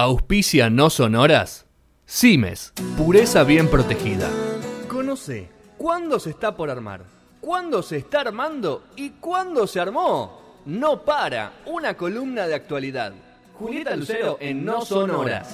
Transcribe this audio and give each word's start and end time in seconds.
Auspicia 0.00 0.70
no 0.70 0.90
sonoras. 0.90 1.66
Cimes, 2.06 2.72
pureza 2.96 3.42
bien 3.42 3.66
protegida. 3.66 4.30
Conoce 4.86 5.48
cuándo 5.76 6.20
se 6.20 6.30
está 6.30 6.54
por 6.54 6.70
armar, 6.70 7.00
cuándo 7.40 7.82
se 7.82 7.96
está 7.96 8.20
armando 8.20 8.84
y 8.94 9.10
cuándo 9.18 9.66
se 9.66 9.80
armó. 9.80 10.60
No 10.66 11.04
para, 11.04 11.50
una 11.66 11.96
columna 11.96 12.46
de 12.46 12.54
actualidad. 12.54 13.12
Julieta 13.54 13.96
Lucero 13.96 14.36
en 14.40 14.64
No 14.64 14.82
Sonoras. 14.82 15.48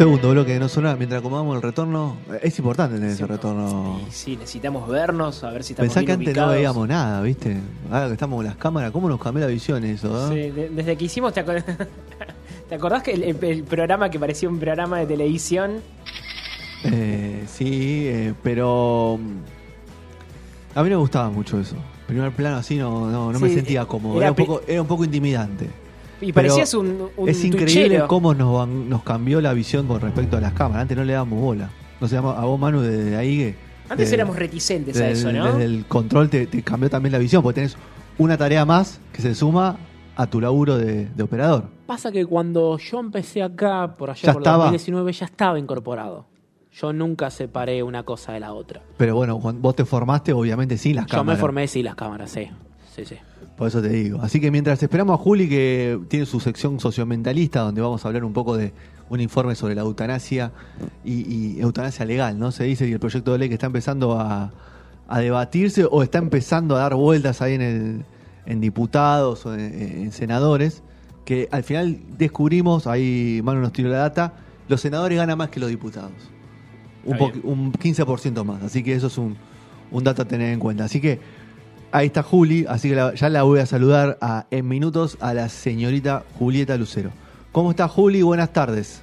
Segundo 0.00 0.30
bloque 0.30 0.54
de 0.54 0.58
no 0.60 0.66
sonar, 0.70 0.96
mientras 0.96 1.20
acomodamos 1.20 1.56
el 1.56 1.60
retorno, 1.62 2.16
es 2.40 2.58
importante 2.58 2.94
tener 2.94 3.10
ese 3.10 3.26
retorno. 3.26 4.00
Sí, 4.06 4.06
sí, 4.10 4.36
necesitamos 4.38 4.88
vernos, 4.88 5.44
a 5.44 5.50
ver 5.50 5.62
si 5.62 5.74
estamos 5.74 5.92
Pensá 5.92 6.06
que 6.06 6.12
antes 6.12 6.34
no 6.34 6.48
veíamos 6.48 6.88
nada, 6.88 7.20
¿viste? 7.20 7.58
Ahora 7.90 8.06
que 8.06 8.14
estamos 8.14 8.38
con 8.38 8.46
las 8.46 8.56
cámaras, 8.56 8.92
¿cómo 8.92 9.10
nos 9.10 9.20
cambió 9.20 9.42
la 9.44 9.50
visión 9.52 9.84
eso? 9.84 10.32
eh? 10.32 10.46
Sí, 10.46 10.50
de- 10.58 10.70
desde 10.70 10.96
que 10.96 11.04
hicimos, 11.04 11.34
¿te, 11.34 11.44
acor- 11.44 11.62
¿te 12.70 12.74
acordás 12.74 13.02
que 13.02 13.10
el, 13.12 13.62
programa 13.64 14.08
que 14.08 14.18
parecía 14.18 14.48
un 14.48 14.58
programa 14.58 15.00
de 15.00 15.06
televisión? 15.06 15.82
Eh, 16.84 17.44
sí, 17.46 18.04
eh, 18.06 18.32
pero 18.42 19.18
mm, 19.20 20.78
a 20.78 20.82
mí 20.82 20.88
me 20.88 20.96
gustaba 20.96 21.28
mucho 21.28 21.60
eso. 21.60 21.76
Primer 22.06 22.32
plano 22.32 22.56
así 22.56 22.76
no, 22.78 23.10
no, 23.10 23.30
no 23.30 23.38
me 23.38 23.50
sentía 23.50 23.84
cómodo. 23.84 24.16
era 24.16 24.28
Era, 24.28 24.30
un 24.30 24.36
poco, 24.36 24.62
era 24.66 24.80
un 24.80 24.88
poco 24.88 25.04
intimidante. 25.04 25.68
Y 26.20 26.32
parecías 26.32 26.74
un, 26.74 27.08
un 27.16 27.28
es 27.28 27.42
increíble 27.44 28.02
cómo 28.06 28.34
nos, 28.34 28.68
nos 28.68 29.02
cambió 29.02 29.40
la 29.40 29.52
visión 29.52 29.86
con 29.86 30.00
respecto 30.00 30.36
a 30.36 30.40
las 30.40 30.52
cámaras. 30.52 30.82
Antes 30.82 30.96
no 30.96 31.04
le 31.04 31.12
dábamos 31.14 31.40
bola. 31.40 31.70
No 32.00 32.08
sé, 32.08 32.16
a 32.16 32.20
vos, 32.20 32.58
Manu, 32.60 32.80
desde 32.80 33.16
ahí. 33.16 33.54
Antes 33.88 33.98
desde- 34.06 34.14
éramos 34.16 34.36
reticentes 34.36 35.00
a 35.00 35.08
eso, 35.08 35.32
¿no? 35.32 35.46
desde 35.46 35.64
el 35.64 35.84
control 35.86 36.28
te, 36.30 36.46
te 36.46 36.62
cambió 36.62 36.88
también 36.90 37.12
la 37.12 37.18
visión, 37.18 37.42
porque 37.42 37.56
tenés 37.56 37.76
una 38.18 38.36
tarea 38.36 38.64
más 38.64 39.00
que 39.12 39.20
se 39.22 39.34
suma 39.34 39.76
a 40.16 40.26
tu 40.28 40.40
laburo 40.40 40.76
de, 40.78 41.06
de 41.06 41.22
operador. 41.22 41.64
Pasa 41.86 42.12
que 42.12 42.24
cuando 42.26 42.78
yo 42.78 43.00
empecé 43.00 43.42
acá, 43.42 43.96
por 43.96 44.10
allá 44.10 44.20
Ya 44.22 44.32
por 44.32 44.42
estaba. 44.42 44.64
2019, 44.64 45.12
ya 45.12 45.26
estaba 45.26 45.58
incorporado. 45.58 46.26
Yo 46.72 46.92
nunca 46.92 47.30
separé 47.30 47.82
una 47.82 48.04
cosa 48.04 48.32
de 48.32 48.40
la 48.40 48.52
otra. 48.52 48.80
Pero 48.96 49.16
bueno, 49.16 49.38
vos 49.38 49.74
te 49.74 49.84
formaste, 49.84 50.32
obviamente 50.32 50.78
sin 50.78 50.94
las 50.96 51.06
Yo 51.06 51.16
cámaras. 51.18 51.38
me 51.38 51.40
formé 51.40 51.66
sí 51.66 51.82
las 51.82 51.96
cámaras, 51.96 52.30
sí. 52.30 52.48
Sí, 53.06 53.14
sí. 53.14 53.20
Por 53.56 53.68
eso 53.68 53.80
te 53.80 53.88
digo. 53.88 54.20
Así 54.22 54.40
que 54.40 54.50
mientras 54.50 54.82
esperamos 54.82 55.18
a 55.18 55.22
Juli, 55.22 55.48
que 55.48 55.98
tiene 56.08 56.26
su 56.26 56.40
sección 56.40 56.80
socioambientalista, 56.80 57.60
donde 57.60 57.80
vamos 57.80 58.04
a 58.04 58.08
hablar 58.08 58.24
un 58.24 58.32
poco 58.32 58.56
de 58.56 58.72
un 59.08 59.20
informe 59.20 59.54
sobre 59.54 59.74
la 59.74 59.82
eutanasia 59.82 60.52
y, 61.04 61.56
y 61.56 61.60
eutanasia 61.60 62.04
legal, 62.04 62.38
¿no? 62.38 62.52
Se 62.52 62.64
dice 62.64 62.86
que 62.86 62.92
el 62.92 63.00
proyecto 63.00 63.32
de 63.32 63.38
ley 63.38 63.48
que 63.48 63.54
está 63.54 63.66
empezando 63.66 64.18
a, 64.20 64.52
a 65.08 65.18
debatirse 65.18 65.86
o 65.90 66.02
está 66.02 66.18
empezando 66.18 66.76
a 66.76 66.80
dar 66.80 66.94
vueltas 66.94 67.42
ahí 67.42 67.54
en, 67.54 67.62
el, 67.62 68.04
en 68.46 68.60
diputados 68.60 69.46
o 69.46 69.54
en, 69.54 69.60
en 70.04 70.12
senadores, 70.12 70.82
que 71.24 71.48
al 71.50 71.64
final 71.64 71.98
descubrimos, 72.18 72.86
ahí 72.86 73.40
Manu 73.44 73.60
nos 73.60 73.72
tiró 73.72 73.88
la 73.90 73.98
data, 73.98 74.34
los 74.68 74.80
senadores 74.80 75.16
ganan 75.18 75.38
más 75.38 75.48
que 75.50 75.58
los 75.60 75.68
diputados. 75.70 76.12
Un, 77.04 77.16
po- 77.18 77.32
un 77.44 77.72
15% 77.72 78.44
más. 78.44 78.62
Así 78.62 78.82
que 78.82 78.94
eso 78.94 79.06
es 79.08 79.16
un, 79.18 79.36
un 79.90 80.04
dato 80.04 80.22
a 80.22 80.24
tener 80.26 80.52
en 80.52 80.60
cuenta. 80.60 80.84
Así 80.84 81.00
que 81.00 81.18
Ahí 81.92 82.06
está 82.06 82.22
Juli, 82.22 82.66
así 82.68 82.88
que 82.90 82.94
la- 82.94 83.14
ya 83.14 83.28
la 83.28 83.42
voy 83.42 83.58
a 83.58 83.66
saludar 83.66 84.16
a- 84.20 84.46
en 84.50 84.68
minutos 84.68 85.16
a 85.20 85.34
la 85.34 85.48
señorita 85.48 86.22
Julieta 86.38 86.76
Lucero. 86.76 87.10
¿Cómo 87.50 87.70
está 87.72 87.88
Juli? 87.88 88.22
Buenas 88.22 88.52
tardes. 88.52 89.02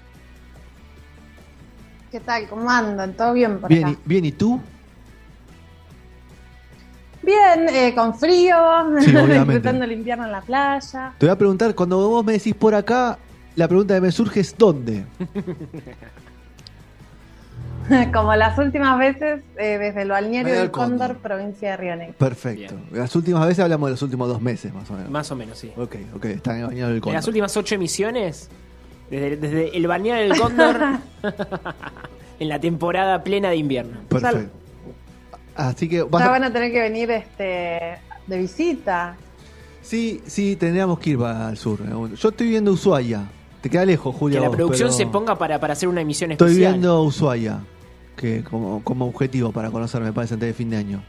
¿Qué 2.11 2.21
tal? 2.21 2.47
¿Cómo 2.47 2.69
andan? 2.69 3.13
¿Todo 3.13 3.33
bien 3.33 3.59
por 3.59 3.69
Bien, 3.69 3.87
acá? 3.87 3.97
y, 4.05 4.09
bien, 4.09 4.25
¿y 4.25 4.31
tú? 4.31 4.61
Bien, 7.21 7.67
eh, 7.67 7.93
con 7.93 8.17
frío, 8.17 8.55
Sí, 9.01 9.11
disfrutando 9.11 9.83
el 9.83 9.91
invierno 9.91 10.23
en 10.25 10.31
la 10.31 10.39
playa. 10.41 11.13
Te 11.17 11.25
voy 11.25 11.33
a 11.33 11.37
preguntar, 11.37 11.75
cuando 11.75 12.07
vos 12.07 12.23
me 12.23 12.31
decís 12.33 12.55
por 12.55 12.73
acá, 12.73 13.17
la 13.57 13.67
pregunta 13.67 13.95
que 13.95 14.01
me 14.01 14.11
surge 14.13 14.39
es 14.39 14.55
¿dónde? 14.57 15.03
Como 18.13 18.35
las 18.35 18.57
últimas 18.57 18.97
veces, 18.99 19.41
eh, 19.57 19.77
desde 19.77 20.01
el 20.01 20.09
balneario 20.09 20.11
Balneario 20.11 20.53
del 20.61 20.71
Cóndor. 20.71 21.07
Cóndor, 21.09 21.17
provincia 21.21 21.71
de 21.71 21.77
Río 21.77 21.95
Negro. 21.95 22.15
Perfecto. 22.17 22.75
Las 22.91 23.15
últimas 23.15 23.45
veces 23.47 23.63
hablamos 23.63 23.87
de 23.87 23.91
los 23.91 24.01
últimos 24.01 24.27
dos 24.27 24.41
meses, 24.41 24.73
más 24.73 24.89
o 24.89 24.93
menos. 24.93 25.09
Más 25.09 25.31
o 25.31 25.35
menos, 25.35 25.57
sí. 25.57 25.71
Ok, 25.77 25.95
ok, 26.15 26.25
está 26.25 26.51
en 26.55 26.61
el 26.61 26.67
bañado 26.67 26.87
del 26.89 26.95
En 26.97 27.01
Cóndor. 27.01 27.15
las 27.17 27.27
últimas 27.27 27.55
ocho 27.57 27.75
emisiones, 27.75 28.49
desde, 29.09 29.37
desde 29.37 29.77
el 29.77 29.87
balneario 29.87 30.27
del 30.29 30.39
Cóndor, 30.39 30.77
en 32.39 32.49
la 32.49 32.59
temporada 32.59 33.23
plena 33.23 33.49
de 33.49 33.55
invierno. 33.57 33.99
Perfecto. 34.09 34.49
Así 35.55 35.89
que 35.89 36.03
vas 36.03 36.21
Ya 36.21 36.27
a- 36.27 36.31
van 36.31 36.43
a 36.43 36.53
tener 36.53 36.71
que 36.71 36.81
venir 36.81 37.09
este 37.11 37.97
de 38.27 38.37
visita. 38.37 39.15
Sí, 39.81 40.21
sí, 40.27 40.55
tendríamos 40.57 40.99
que 40.99 41.11
ir 41.11 41.17
para 41.19 41.49
el 41.49 41.57
sur. 41.57 41.79
Yo 42.15 42.29
estoy 42.29 42.49
viendo 42.49 42.71
Ushuaia. 42.73 43.23
Te 43.61 43.69
queda 43.69 43.85
lejos, 43.85 44.15
Julia. 44.15 44.37
Que 44.37 44.41
la 44.43 44.47
vos, 44.49 44.57
producción 44.57 44.89
pero- 44.89 44.97
se 44.97 45.07
ponga 45.07 45.35
para, 45.37 45.59
para 45.59 45.73
hacer 45.73 45.89
una 45.89 46.01
emisión 46.01 46.31
Estoy 46.31 46.49
especial. 46.49 46.73
viendo 46.73 47.01
Ushuaia 47.03 47.59
que 48.17 48.43
como, 48.43 48.83
como 48.83 49.05
objetivo 49.07 49.51
para 49.53 49.69
conocer, 49.71 50.01
me 50.01 50.11
parece, 50.11 50.33
antes 50.33 50.47
de 50.49 50.53
fin 50.53 50.69
de 50.69 50.77
año. 50.77 51.01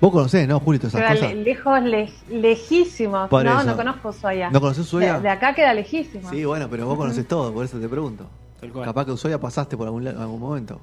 Vos 0.00 0.12
conocés, 0.12 0.46
¿no, 0.46 0.60
Juli, 0.60 0.78
todas 0.78 0.94
esas 0.94 1.06
Queda 1.08 1.14
cosas? 1.20 1.34
le- 1.34 1.42
lejos, 1.42 1.82
le- 1.82 2.12
lejísimos. 2.30 3.28
Por 3.28 3.44
no, 3.44 3.58
eso. 3.58 3.64
no 3.70 3.76
conozco 3.76 4.08
Ushuaia. 4.10 4.50
¿No 4.50 4.60
conocés 4.60 4.86
Ushuaia? 4.86 5.14
De, 5.14 5.20
de 5.22 5.28
acá 5.30 5.54
queda 5.54 5.74
lejísimo. 5.74 6.28
Sí, 6.30 6.44
bueno, 6.44 6.68
pero 6.70 6.86
vos 6.86 6.96
conocés 6.96 7.26
todo, 7.26 7.52
por 7.52 7.64
eso 7.64 7.78
te 7.78 7.88
pregunto. 7.88 8.26
Tal 8.60 8.70
cual. 8.72 8.84
Capaz 8.84 9.06
que 9.06 9.12
Ushuaia 9.12 9.40
pasaste 9.40 9.76
por 9.76 9.86
algún, 9.86 10.04
la- 10.04 10.10
algún 10.10 10.38
momento. 10.40 10.80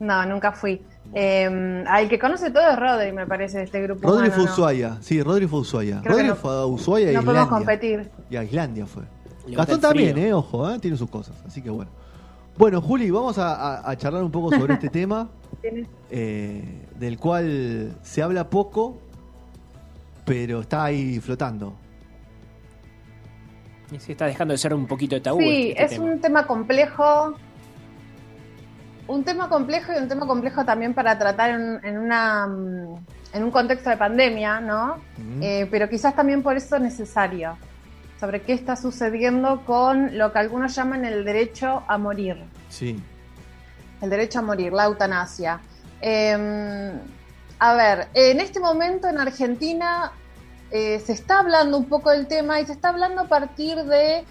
No, 0.00 0.26
nunca 0.26 0.52
fui. 0.52 0.80
Eh, 1.12 1.84
al 1.86 2.08
que 2.08 2.18
conoce 2.18 2.50
todo 2.50 2.68
es 2.68 2.76
Rodri, 2.78 3.12
me 3.12 3.26
parece, 3.26 3.58
de 3.58 3.64
este 3.64 3.80
grupo. 3.82 4.08
Rodri 4.08 4.28
humano, 4.28 4.34
fue 4.34 4.44
¿no? 4.46 4.52
Ushuaia, 4.52 4.98
sí, 5.00 5.22
Rodri 5.22 5.46
fue 5.46 5.60
Ushuaia. 5.60 6.00
Creo 6.02 6.12
Rodri 6.14 6.28
no- 6.28 6.36
fue 6.36 6.50
a 6.52 6.66
Ushuaia 6.66 7.12
y 7.12 7.14
a 7.14 7.18
No 7.18 7.24
podemos 7.24 7.46
Islandia. 7.46 7.58
competir. 7.58 8.10
Y 8.30 8.36
a 8.36 8.44
Islandia 8.44 8.86
fue. 8.86 9.02
Gastón 9.48 9.80
también, 9.80 10.16
eh, 10.18 10.32
ojo, 10.32 10.68
eh, 10.70 10.78
tiene 10.78 10.96
sus 10.96 11.08
cosas. 11.10 11.36
Así 11.46 11.60
que 11.62 11.70
bueno. 11.70 11.90
Bueno, 12.56 12.80
Juli, 12.80 13.10
vamos 13.10 13.38
a, 13.38 13.54
a- 13.54 13.90
a 13.90 13.96
charlar 13.96 14.22
un 14.22 14.30
poco 14.30 14.50
sobre 14.54 14.74
este 14.74 14.88
tema, 15.00 15.28
eh, 16.10 16.86
del 16.98 17.18
cual 17.18 17.96
se 18.02 18.22
habla 18.22 18.48
poco, 18.48 18.98
pero 20.24 20.60
está 20.60 20.84
ahí 20.84 21.18
flotando. 21.20 21.74
Y 23.90 23.98
se 23.98 24.12
está 24.12 24.26
dejando 24.26 24.52
de 24.52 24.58
ser 24.58 24.72
un 24.74 24.86
poquito 24.86 25.14
de 25.14 25.20
tabú. 25.20 25.40
Sí, 25.40 25.70
este 25.70 25.82
es 25.84 25.90
tema. 25.92 26.04
un 26.04 26.20
tema 26.20 26.46
complejo. 26.46 27.34
Un 29.06 29.22
tema 29.22 29.48
complejo 29.50 29.92
y 29.92 30.00
un 30.02 30.08
tema 30.08 30.26
complejo 30.26 30.64
también 30.64 30.94
para 30.94 31.18
tratar 31.18 31.50
en, 31.50 31.84
en 31.84 31.98
una 31.98 32.46
mm, 32.46 32.96
en 33.34 33.42
un 33.44 33.50
contexto 33.50 33.90
de 33.90 33.96
pandemia, 33.98 34.60
¿no? 34.60 34.96
Mm. 35.18 35.42
Eh, 35.42 35.68
pero 35.70 35.88
quizás 35.90 36.14
también 36.16 36.42
por 36.42 36.56
eso 36.56 36.78
necesario. 36.78 37.56
Sobre 38.24 38.40
qué 38.40 38.54
está 38.54 38.74
sucediendo 38.74 39.66
con 39.66 40.16
lo 40.16 40.32
que 40.32 40.38
algunos 40.38 40.74
llaman 40.74 41.04
el 41.04 41.26
derecho 41.26 41.82
a 41.86 41.98
morir. 41.98 42.42
Sí. 42.70 42.98
El 44.00 44.08
derecho 44.08 44.38
a 44.38 44.42
morir, 44.42 44.72
la 44.72 44.86
eutanasia. 44.86 45.60
Eh, 46.00 46.90
a 47.58 47.74
ver, 47.74 48.08
en 48.14 48.40
este 48.40 48.60
momento 48.60 49.08
en 49.08 49.18
Argentina 49.18 50.10
eh, 50.70 51.00
se 51.00 51.12
está 51.12 51.40
hablando 51.40 51.76
un 51.76 51.84
poco 51.84 52.12
del 52.12 52.26
tema 52.26 52.62
y 52.62 52.64
se 52.64 52.72
está 52.72 52.88
hablando 52.88 53.20
a 53.20 53.28
partir 53.28 53.76
de 53.84 54.24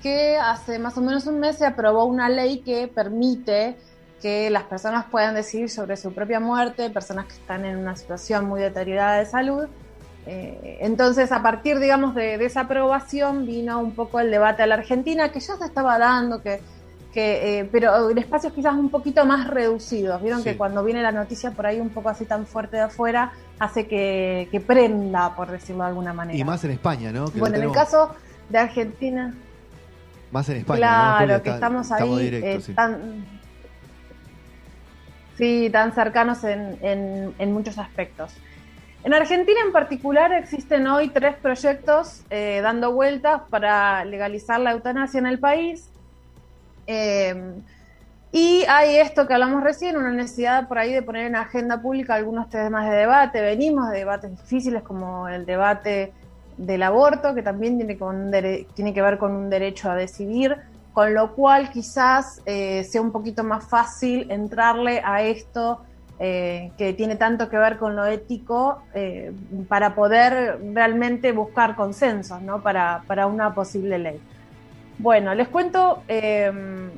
que 0.00 0.36
hace 0.36 0.78
más 0.78 0.96
o 0.96 1.00
menos 1.00 1.26
un 1.26 1.40
mes 1.40 1.58
se 1.58 1.66
aprobó 1.66 2.04
una 2.04 2.28
ley 2.28 2.60
que 2.60 2.86
permite 2.86 3.76
que 4.22 4.48
las 4.50 4.62
personas 4.62 5.06
puedan 5.10 5.34
decidir 5.34 5.70
sobre 5.70 5.96
su 5.96 6.12
propia 6.12 6.38
muerte, 6.38 6.88
personas 6.90 7.26
que 7.26 7.32
están 7.32 7.64
en 7.64 7.78
una 7.78 7.96
situación 7.96 8.44
muy 8.44 8.60
deteriorada 8.60 9.18
de 9.18 9.26
salud. 9.26 9.66
Eh, 10.26 10.78
entonces, 10.82 11.32
a 11.32 11.42
partir, 11.42 11.78
digamos, 11.78 12.14
de, 12.14 12.36
de 12.38 12.44
esa 12.44 12.62
aprobación 12.62 13.46
vino 13.46 13.78
un 13.80 13.92
poco 13.92 14.20
el 14.20 14.30
debate 14.30 14.62
a 14.62 14.66
la 14.66 14.74
Argentina, 14.76 15.30
que 15.32 15.40
ya 15.40 15.56
se 15.56 15.64
estaba 15.64 15.98
dando, 15.98 16.42
que, 16.42 16.60
que 17.12 17.60
eh, 17.60 17.68
pero 17.72 18.10
en 18.10 18.18
espacios 18.18 18.52
quizás 18.52 18.74
un 18.74 18.90
poquito 18.90 19.24
más 19.24 19.48
reducidos. 19.48 20.20
Vieron 20.22 20.42
Sí. 20.42 20.50
que 20.50 20.56
cuando 20.56 20.84
viene 20.84 21.02
la 21.02 21.10
noticia 21.10 21.50
por 21.52 21.66
ahí 21.66 21.80
un 21.80 21.88
poco 21.90 22.10
así 22.10 22.26
tan 22.26 22.46
fuerte 22.46 22.76
de 22.76 22.82
afuera, 22.84 23.32
hace 23.58 23.86
que, 23.88 24.48
que 24.52 24.60
prenda, 24.60 25.34
por 25.34 25.50
decirlo 25.50 25.82
de 25.84 25.88
alguna 25.88 26.12
manera. 26.12 26.38
Y 26.38 26.44
más 26.44 26.62
en 26.64 26.72
España, 26.72 27.10
¿no? 27.12 27.24
Que 27.32 27.38
bueno, 27.40 27.56
en 27.56 27.62
el 27.64 27.72
caso 27.72 28.14
de 28.48 28.58
Argentina, 28.58 29.34
Más 30.30 30.48
en 30.50 30.58
España. 30.58 30.78
¿no, 30.78 31.16
claro, 31.26 31.42
que 31.42 31.48
Está- 31.48 31.54
estamos 31.54 31.90
ahí 31.92 32.18
directo, 32.18 32.46
eh, 32.46 32.60
sí. 32.60 32.74
tan, 32.74 33.24
sí, 35.38 35.70
tan 35.72 35.92
cercanos 35.92 36.44
en, 36.44 36.78
en- 36.82 37.34
en 37.38 37.52
muchos 37.52 37.78
aspectos. 37.78 38.32
En 39.02 39.14
Argentina 39.14 39.58
en 39.64 39.72
particular 39.72 40.30
existen 40.32 40.86
hoy 40.86 41.08
tres 41.08 41.34
proyectos 41.36 42.22
eh, 42.28 42.60
dando 42.62 42.92
vueltas 42.92 43.40
para 43.48 44.04
legalizar 44.04 44.60
la 44.60 44.72
eutanasia 44.72 45.18
en 45.18 45.26
el 45.26 45.38
país. 45.38 45.88
Eh, 46.86 47.54
y 48.32 48.64
hay 48.68 48.98
esto 48.98 49.26
que 49.26 49.32
hablamos 49.32 49.64
recién, 49.64 49.96
una 49.96 50.10
necesidad 50.10 50.68
por 50.68 50.78
ahí 50.78 50.92
de 50.92 51.02
poner 51.02 51.26
en 51.26 51.34
agenda 51.34 51.80
pública 51.80 52.14
algunos 52.14 52.50
temas 52.50 52.88
de 52.90 52.96
debate. 52.96 53.40
Venimos 53.40 53.90
de 53.90 53.98
debates 53.98 54.30
difíciles 54.30 54.82
como 54.82 55.28
el 55.28 55.46
debate 55.46 56.12
del 56.58 56.82
aborto, 56.82 57.34
que 57.34 57.42
también 57.42 57.78
tiene, 57.78 57.96
con 57.96 58.30
tiene 58.74 58.92
que 58.92 59.02
ver 59.02 59.16
con 59.16 59.32
un 59.32 59.48
derecho 59.48 59.90
a 59.90 59.94
decidir, 59.94 60.58
con 60.92 61.14
lo 61.14 61.34
cual 61.34 61.70
quizás 61.70 62.42
eh, 62.44 62.84
sea 62.84 63.00
un 63.00 63.12
poquito 63.12 63.42
más 63.44 63.64
fácil 63.64 64.30
entrarle 64.30 65.00
a 65.02 65.22
esto 65.22 65.80
eh, 66.22 66.70
que 66.76 66.92
tiene 66.92 67.16
tanto 67.16 67.48
que 67.48 67.56
ver 67.56 67.78
con 67.78 67.96
lo 67.96 68.04
ético 68.04 68.82
eh, 68.92 69.32
para 69.68 69.94
poder 69.94 70.58
realmente 70.74 71.32
buscar 71.32 71.74
consensos 71.74 72.42
¿no? 72.42 72.60
para, 72.60 73.02
para 73.06 73.26
una 73.26 73.54
posible 73.54 73.98
ley. 73.98 74.20
Bueno, 74.98 75.34
les 75.34 75.48
cuento 75.48 76.02
em, 76.08 76.90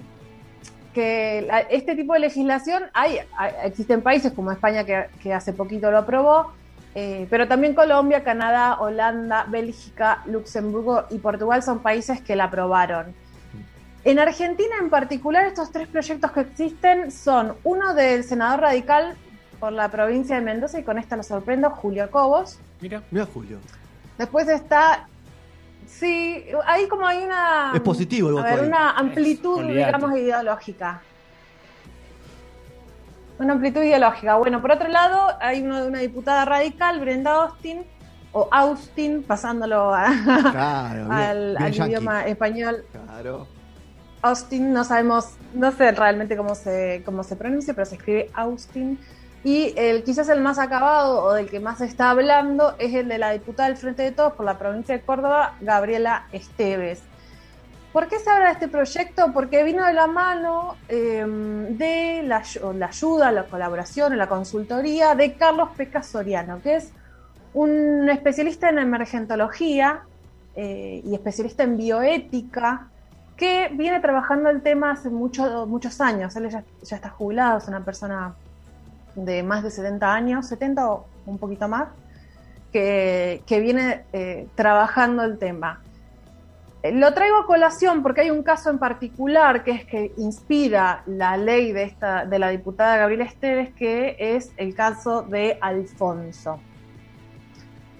que 0.92 1.48
este 1.70 1.94
tipo 1.94 2.14
de 2.14 2.18
legislación 2.18 2.82
hay, 2.92 3.18
hay- 3.38 3.52
existen 3.64 4.02
países 4.02 4.32
como 4.32 4.50
España 4.50 4.82
que, 4.84 5.06
que 5.22 5.32
hace 5.32 5.52
poquito 5.52 5.90
lo 5.92 5.98
aprobó, 5.98 6.50
eh, 6.96 7.26
pero 7.30 7.46
también 7.46 7.74
Colombia, 7.74 8.24
Canadá, 8.24 8.80
Holanda, 8.80 9.46
Bélgica, 9.48 10.22
Luxemburgo 10.26 11.04
y 11.10 11.18
Portugal 11.18 11.62
son 11.62 11.78
países 11.78 12.20
que 12.20 12.34
la 12.34 12.44
aprobaron. 12.44 13.14
En 14.04 14.18
Argentina 14.18 14.74
en 14.80 14.90
particular 14.90 15.44
estos 15.46 15.70
tres 15.70 15.86
proyectos 15.88 16.32
que 16.32 16.40
existen 16.40 17.12
son 17.12 17.54
uno 17.62 17.94
del 17.94 18.24
senador 18.24 18.60
radical 18.60 19.14
por 19.60 19.72
la 19.72 19.88
provincia 19.90 20.34
de 20.36 20.42
Mendoza 20.42 20.80
y 20.80 20.82
con 20.82 20.98
esta 20.98 21.16
lo 21.16 21.22
sorprendo, 21.22 21.70
Julio 21.70 22.10
Cobos. 22.10 22.58
Mira. 22.80 23.02
Mira, 23.12 23.26
Julio. 23.32 23.58
Después 24.18 24.48
está. 24.48 25.06
Sí, 25.86 26.44
ahí 26.66 26.88
como 26.88 27.06
hay 27.06 27.22
una. 27.22 27.70
Es 27.74 27.80
positivo 27.80 28.30
el 28.30 28.38
a 28.38 28.42
ver, 28.56 28.64
una 28.64 28.90
amplitud, 28.90 29.62
digamos, 29.66 30.16
ideológica. 30.16 31.00
Una 33.38 33.52
amplitud 33.54 33.82
ideológica. 33.82 34.36
Bueno, 34.36 34.60
por 34.60 34.72
otro 34.72 34.88
lado, 34.88 35.28
hay 35.40 35.62
uno 35.62 35.80
de 35.82 35.88
una 35.88 35.98
diputada 36.00 36.44
radical, 36.44 37.00
Brenda 37.00 37.32
Austin, 37.44 37.84
o 38.32 38.48
Austin, 38.50 39.22
pasándolo 39.22 39.94
a- 39.94 40.06
Claro, 40.50 41.00
bien, 41.04 41.12
al, 41.12 41.48
bien 41.50 41.62
al 41.62 41.72
yankee. 41.72 41.90
idioma 41.92 42.26
español. 42.26 42.84
Claro. 43.06 43.46
Austin, 44.22 44.72
no 44.72 44.84
sabemos, 44.84 45.30
no 45.52 45.72
sé 45.72 45.92
realmente 45.92 46.36
cómo 46.36 46.54
se, 46.54 47.02
cómo 47.04 47.24
se 47.24 47.36
pronuncia, 47.36 47.74
pero 47.74 47.86
se 47.86 47.96
escribe 47.96 48.30
Austin. 48.34 48.98
Y 49.44 49.74
el 49.76 50.04
quizás 50.04 50.28
el 50.28 50.40
más 50.40 50.60
acabado 50.60 51.24
o 51.24 51.32
del 51.32 51.50
que 51.50 51.58
más 51.58 51.78
se 51.78 51.86
está 51.86 52.10
hablando 52.10 52.76
es 52.78 52.94
el 52.94 53.08
de 53.08 53.18
la 53.18 53.32
diputada 53.32 53.68
del 53.68 53.76
Frente 53.76 54.02
de 54.04 54.12
Todos 54.12 54.34
por 54.34 54.46
la 54.46 54.56
provincia 54.56 54.96
de 54.96 55.02
Córdoba, 55.02 55.56
Gabriela 55.60 56.26
Esteves. 56.30 57.02
¿Por 57.92 58.06
qué 58.08 58.20
se 58.20 58.30
habla 58.30 58.46
de 58.46 58.52
este 58.52 58.68
proyecto? 58.68 59.32
Porque 59.34 59.64
vino 59.64 59.84
de 59.84 59.92
la 59.92 60.06
mano 60.06 60.76
eh, 60.88 61.26
de 61.70 62.22
la, 62.24 62.36
ay- 62.38 62.78
la 62.78 62.86
ayuda, 62.86 63.32
la 63.32 63.44
colaboración, 63.44 64.16
la 64.16 64.28
consultoría 64.28 65.14
de 65.16 65.34
Carlos 65.34 65.70
Peca 65.76 66.02
Soriano, 66.04 66.62
que 66.62 66.76
es 66.76 66.92
un 67.52 68.08
especialista 68.08 68.70
en 68.70 68.78
emergentología 68.78 70.04
eh, 70.54 71.02
y 71.04 71.12
especialista 71.14 71.64
en 71.64 71.76
bioética, 71.76 72.88
que 73.36 73.70
viene 73.72 74.00
trabajando 74.00 74.50
el 74.50 74.62
tema 74.62 74.92
hace 74.92 75.10
mucho- 75.10 75.66
muchos 75.66 76.00
años. 76.00 76.34
Él 76.36 76.48
ya, 76.50 76.64
está 76.82 77.08
jubilado, 77.08 77.58
es 77.58 77.68
una 77.68 77.84
persona 77.84 78.34
de 79.14 79.42
más 79.42 79.62
de 79.62 79.70
70 79.70 80.12
años, 80.12 80.46
70 80.46 80.90
o 80.90 81.06
un 81.26 81.38
poquito 81.38 81.68
más, 81.68 81.88
que, 82.72 83.42
que 83.46 83.60
viene 83.60 84.04
eh, 84.12 84.48
trabajando 84.54 85.22
el 85.24 85.38
tema. 85.38 85.80
Eh, 86.82 86.92
Lo 86.92 87.12
traigo 87.14 87.36
a 87.38 87.46
colación 87.46 88.02
porque 88.02 88.22
hay 88.22 88.30
un 88.30 88.42
caso 88.42 88.70
en 88.70 88.78
particular 88.78 89.62
que 89.64 89.72
es 89.72 89.84
que 89.84 90.12
inspira 90.16 91.02
la 91.06 91.36
ley 91.36 91.72
de, 91.72 91.84
esta, 91.84 92.24
de 92.24 92.38
la 92.38 92.48
diputada 92.48 92.96
Gabriela 92.96 93.24
Esteves, 93.24 93.74
que 93.74 94.16
es 94.18 94.52
el 94.56 94.74
caso 94.74 95.22
de 95.22 95.58
Alfonso. 95.60 96.58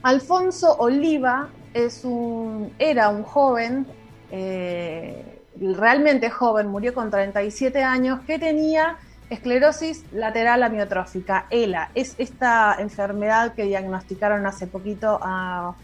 Alfonso 0.02 0.76
Oliva 0.78 1.48
es 1.74 2.04
un, 2.04 2.72
era 2.78 3.08
un 3.08 3.22
joven, 3.22 3.86
eh, 4.32 5.40
realmente 5.60 6.30
joven, 6.30 6.66
murió 6.68 6.94
con 6.94 7.10
37 7.10 7.82
años, 7.82 8.20
que 8.26 8.38
tenía 8.38 8.96
esclerosis 9.30 10.04
lateral 10.12 10.62
amiotrófica, 10.62 11.46
ELA. 11.50 11.90
Es 11.94 12.14
esta 12.18 12.76
enfermedad 12.78 13.54
que 13.54 13.64
diagnosticaron 13.64 14.44
hace 14.46 14.66
poquito 14.66 15.18
a 15.22 15.74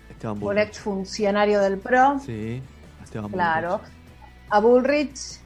un 0.40 0.58
ex 0.58 0.78
funcionario 0.80 1.60
del 1.60 1.78
PRO, 1.78 2.18
Sí, 2.18 2.62
Esteban 3.04 3.30
claro, 3.30 3.78
Bullrich. 3.78 3.92
a 4.50 4.60
Bullrich, 4.60 5.40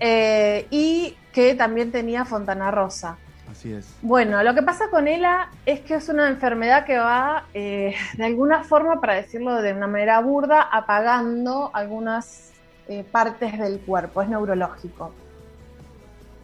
eh, 0.00 0.66
y 0.70 1.16
que 1.32 1.54
también 1.54 1.92
tenía 1.92 2.24
Fontana 2.24 2.70
Rosa. 2.70 3.18
Así 3.54 3.72
es. 3.72 3.86
Bueno, 4.02 4.42
lo 4.42 4.52
que 4.52 4.62
pasa 4.62 4.86
con 4.90 5.06
ELA 5.06 5.48
es 5.64 5.78
que 5.80 5.94
es 5.94 6.08
una 6.08 6.28
enfermedad 6.28 6.84
que 6.84 6.98
va, 6.98 7.44
eh, 7.54 7.94
de 8.16 8.24
alguna 8.24 8.64
forma, 8.64 9.00
para 9.00 9.14
decirlo 9.14 9.62
de 9.62 9.72
una 9.72 9.86
manera 9.86 10.18
burda, 10.20 10.60
apagando 10.62 11.70
algunas 11.72 12.50
eh, 12.88 13.04
partes 13.10 13.56
del 13.56 13.78
cuerpo, 13.78 14.22
es 14.22 14.28
neurológico. 14.28 15.12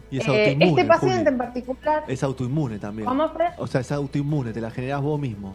Y 0.09 0.19
es 0.19 0.27
Eh, 0.27 0.29
autoinmune. 0.29 0.69
este 0.69 0.85
paciente 0.85 1.17
Juli. 1.19 1.27
en 1.29 1.37
particular, 1.37 2.03
Es 2.07 2.23
autoinmune 2.23 2.79
también. 2.79 3.05
¿cómo 3.07 3.29
fue? 3.29 3.47
O 3.57 3.67
sea, 3.67 3.81
es 3.81 3.91
autoinmune, 3.91 4.53
te 4.53 4.61
la 4.61 4.71
generás 4.71 5.01
vos 5.01 5.19
mismo. 5.19 5.53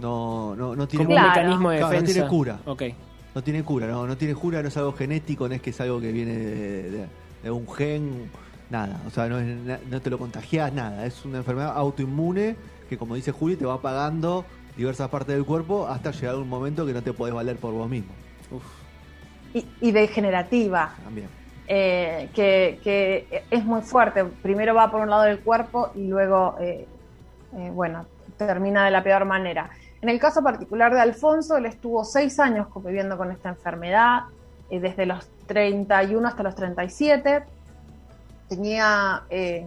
No, 0.00 0.56
no, 0.56 0.74
no 0.74 0.88
tiene 0.88 1.04
Como 1.04 1.16
Claro. 1.16 1.28
un 1.28 1.34
mecanismo 1.36 1.70
de 1.70 1.76
Claro, 1.78 1.92
no 1.92 2.00
defensa. 2.00 2.12
tiene 2.12 2.28
cura. 2.28 2.58
Ok. 2.66 2.82
No 3.36 3.42
tiene 3.42 3.62
cura, 3.62 3.86
no, 3.86 4.06
no 4.06 4.16
tiene 4.16 4.34
cura, 4.34 4.62
no 4.62 4.68
es 4.68 4.76
algo 4.76 4.92
genético, 4.94 5.48
no 5.48 5.54
es 5.54 5.62
que 5.62 5.70
es 5.70 5.80
algo 5.80 6.00
que 6.00 6.10
viene 6.10 6.32
de, 6.36 6.90
de- 6.90 7.06
de 7.44 7.50
un 7.50 7.68
gen, 7.72 8.30
nada. 8.70 9.00
O 9.06 9.10
sea, 9.10 9.28
no, 9.28 9.38
es 9.38 9.46
no 9.88 10.00
te 10.00 10.10
lo 10.10 10.18
contagias, 10.18 10.72
nada. 10.72 11.06
Es 11.06 11.24
una 11.24 11.38
enfermedad 11.38 11.72
autoinmune 11.76 12.56
que, 12.88 12.98
como 12.98 13.14
dice 13.14 13.32
Juli, 13.32 13.56
te 13.56 13.64
va 13.66 13.74
apagando 13.74 14.44
diversas 14.76 15.08
partes 15.08 15.34
del 15.34 15.44
cuerpo 15.44 15.86
hasta 15.88 16.10
llegar 16.10 16.36
un 16.36 16.48
momento 16.48 16.84
que 16.86 16.92
no 16.92 17.02
te 17.02 17.12
podés 17.12 17.34
valer 17.34 17.56
por 17.58 17.72
vos 17.72 17.88
mismo. 17.88 18.12
Uf. 18.50 18.62
Y, 19.54 19.66
y 19.80 19.92
degenerativa. 19.92 20.94
También. 21.02 21.28
eh, 21.66 22.30
que, 22.34 22.80
que 22.84 23.44
es 23.50 23.64
muy 23.64 23.80
fuerte. 23.82 24.24
Primero 24.24 24.74
va 24.74 24.90
por 24.90 25.00
un 25.00 25.10
lado 25.10 25.22
del 25.22 25.40
cuerpo 25.40 25.90
y 25.94 26.06
luego, 26.06 26.56
eh, 26.60 26.86
eh, 27.56 27.70
bueno, 27.72 28.06
termina 28.36 28.84
de 28.84 28.90
la 28.90 29.02
peor 29.02 29.24
manera. 29.24 29.70
En 30.02 30.10
el 30.10 30.18
caso 30.20 30.42
particular 30.42 30.92
de 30.92 31.00
Alfonso, 31.00 31.56
él 31.56 31.66
estuvo 31.66 32.04
seis 32.04 32.38
años 32.38 32.68
conviviendo 32.68 33.16
con 33.16 33.32
esta 33.32 33.48
enfermedad, 33.48 34.24
desde 34.70 35.06
los 35.06 35.26
31 35.46 36.28
hasta 36.28 36.42
los 36.42 36.54
37. 36.54 37.44
Tenía 38.48 39.22
eh, 39.30 39.66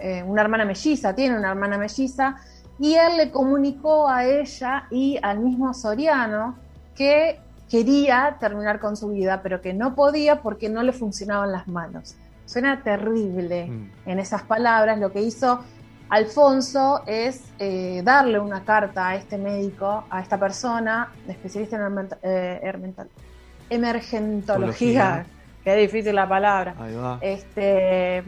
eh, 0.00 0.22
una 0.26 0.42
hermana 0.42 0.64
melliza, 0.64 1.14
tiene 1.14 1.38
una 1.38 1.50
hermana 1.50 1.78
melliza, 1.78 2.36
y 2.78 2.94
él 2.94 3.16
le 3.16 3.30
comunicó 3.30 4.08
a 4.08 4.24
ella 4.24 4.86
y 4.90 5.18
al 5.22 5.40
mismo 5.40 5.74
Soriano 5.74 6.56
que 6.94 7.40
quería 7.68 8.36
terminar 8.40 8.80
con 8.80 8.96
su 8.96 9.08
vida, 9.08 9.40
pero 9.42 9.60
que 9.60 9.74
no 9.74 9.94
podía 9.94 10.42
porque 10.42 10.68
no 10.68 10.82
le 10.82 10.92
funcionaban 10.92 11.52
las 11.52 11.68
manos. 11.68 12.16
Suena 12.46 12.82
terrible 12.82 13.66
Mm. 13.66 13.90
en 14.06 14.18
esas 14.18 14.42
palabras. 14.42 14.98
Lo 14.98 15.12
que 15.12 15.20
hizo 15.20 15.60
Alfonso 16.08 17.02
es 17.06 17.42
eh, 17.58 18.00
darle 18.02 18.38
una 18.38 18.64
carta 18.64 19.08
a 19.08 19.16
este 19.16 19.36
médico, 19.36 20.04
a 20.08 20.20
esta 20.20 20.38
persona, 20.38 21.12
especialista 21.26 21.76
en 21.76 22.08
eh, 22.22 22.72
emergentología. 23.68 25.26
Qué 25.68 25.76
difícil 25.76 26.14
la 26.14 26.26
palabra. 26.26 26.74
Ahí 26.78 26.94
va. 26.94 27.18
Este, 27.20 28.24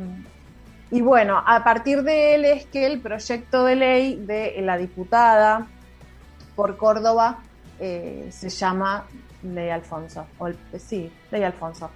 y 0.90 1.00
bueno, 1.00 1.42
a 1.46 1.64
partir 1.64 2.02
de 2.02 2.34
él 2.34 2.44
es 2.44 2.66
que 2.66 2.84
el 2.84 3.00
proyecto 3.00 3.64
de 3.64 3.76
ley 3.76 4.16
de 4.26 4.56
la 4.60 4.76
diputada 4.76 5.66
por 6.54 6.76
Córdoba 6.76 7.38
eh, 7.78 8.28
se 8.30 8.50
llama 8.50 9.06
Ley 9.42 9.70
Alfonso. 9.70 10.26
O 10.38 10.48
el- 10.48 10.58
sí, 10.78 11.10
Ley 11.30 11.42
Alfonso. 11.42 11.90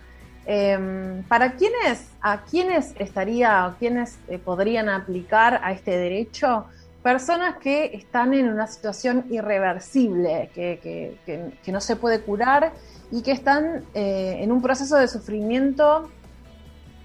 Em, 0.46 1.22
¿Para 1.24 1.52
quiénes, 1.52 2.08
a 2.22 2.40
quiénes 2.42 2.94
estaría, 2.98 3.66
o 3.66 3.74
quiénes 3.78 4.18
eh, 4.28 4.38
podrían 4.38 4.88
aplicar 4.88 5.60
a 5.62 5.72
este 5.72 5.90
derecho? 5.98 6.64
Personas 7.02 7.56
que 7.58 7.90
están 7.94 8.32
en 8.32 8.48
una 8.48 8.66
situación 8.66 9.26
irreversible, 9.30 10.50
que, 10.54 10.80
que- 10.82 11.18
que- 11.26 11.50
que 11.62 11.70
no 11.72 11.82
se 11.82 11.96
puede 11.96 12.20
curar 12.22 12.72
y 13.10 13.22
que 13.22 13.32
están 13.32 13.84
eh, 13.94 14.38
en 14.40 14.50
un 14.50 14.62
proceso 14.62 14.96
de 14.96 15.08
sufrimiento 15.08 16.10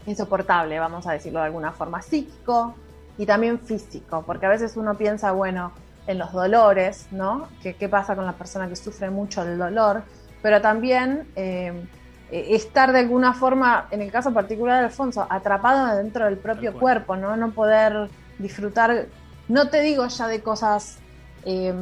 insoportable, 0.06 0.80
vamos 0.80 1.06
a 1.08 1.12
decirlo 1.12 1.40
de 1.40 1.46
alguna 1.46 1.72
forma, 1.72 2.02
psíquico 2.02 2.74
y 3.18 3.26
también 3.26 3.60
físico, 3.60 4.24
porque 4.26 4.46
a 4.46 4.50
veces 4.50 4.78
uno 4.78 4.96
piensa, 4.96 5.32
bueno, 5.32 5.72
en 6.08 6.18
los 6.18 6.32
dolores, 6.32 7.08
¿no? 7.12 7.48
¿Qué, 7.62 7.76
qué 7.76 7.88
pasa 7.88 8.16
con 8.16 8.26
la 8.26 8.34
persona 8.34 8.68
que 8.68 8.76
sufre 8.76 9.10
mucho 9.10 9.44
el 9.44 9.58
dolor? 9.58 10.04
Pero 10.42 10.62
también 10.62 11.28
eh, 11.36 11.86
eh, 12.32 12.48
estar 12.56 12.92
de 12.92 13.00
alguna 13.00 13.34
forma, 13.34 13.88
en 13.92 14.02
el 14.02 14.12
caso 14.12 14.34
particular 14.34 14.80
de 14.80 14.86
Alfonso, 14.86 15.28
atrapado 15.30 15.96
dentro 15.98 16.26
del 16.26 16.38
propio 16.38 16.74
cuerpo, 16.74 17.16
¿no? 17.16 17.36
No 17.36 17.52
poder 17.52 18.10
disfrutar, 18.40 19.08
no 19.48 19.70
te 19.70 19.82
digo 19.82 20.08
ya 20.08 20.28
de 20.28 20.42
cosas... 20.42 20.98
eh, 21.46 21.74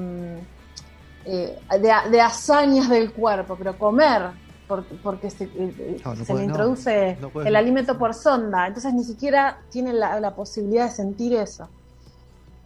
eh, 1.28 1.60
de, 1.80 2.10
de 2.12 2.22
hazañas 2.22 2.90
del 2.90 3.12
cuerpo, 3.12 3.56
pero 3.58 3.78
comer, 3.78 4.24
por- 4.68 4.84
porque 5.04 5.30
se, 5.30 5.44
eh, 5.46 6.02
No, 6.06 6.16
no 6.16 6.16
se 6.18 6.26
puede- 6.26 6.40
le 6.40 6.46
introduce 6.46 7.18
no 7.22 7.30
puede- 7.30 7.50
el 7.50 7.56
alimento 7.56 7.98
por 7.98 8.14
sonda, 8.14 8.68
entonces 8.68 8.94
ni 8.94 9.04
siquiera 9.04 9.60
tiene 9.70 9.94
la, 9.94 10.20
la 10.20 10.34
posibilidad 10.36 10.86
de 10.86 10.92
sentir 10.92 11.36
eso. 11.36 11.68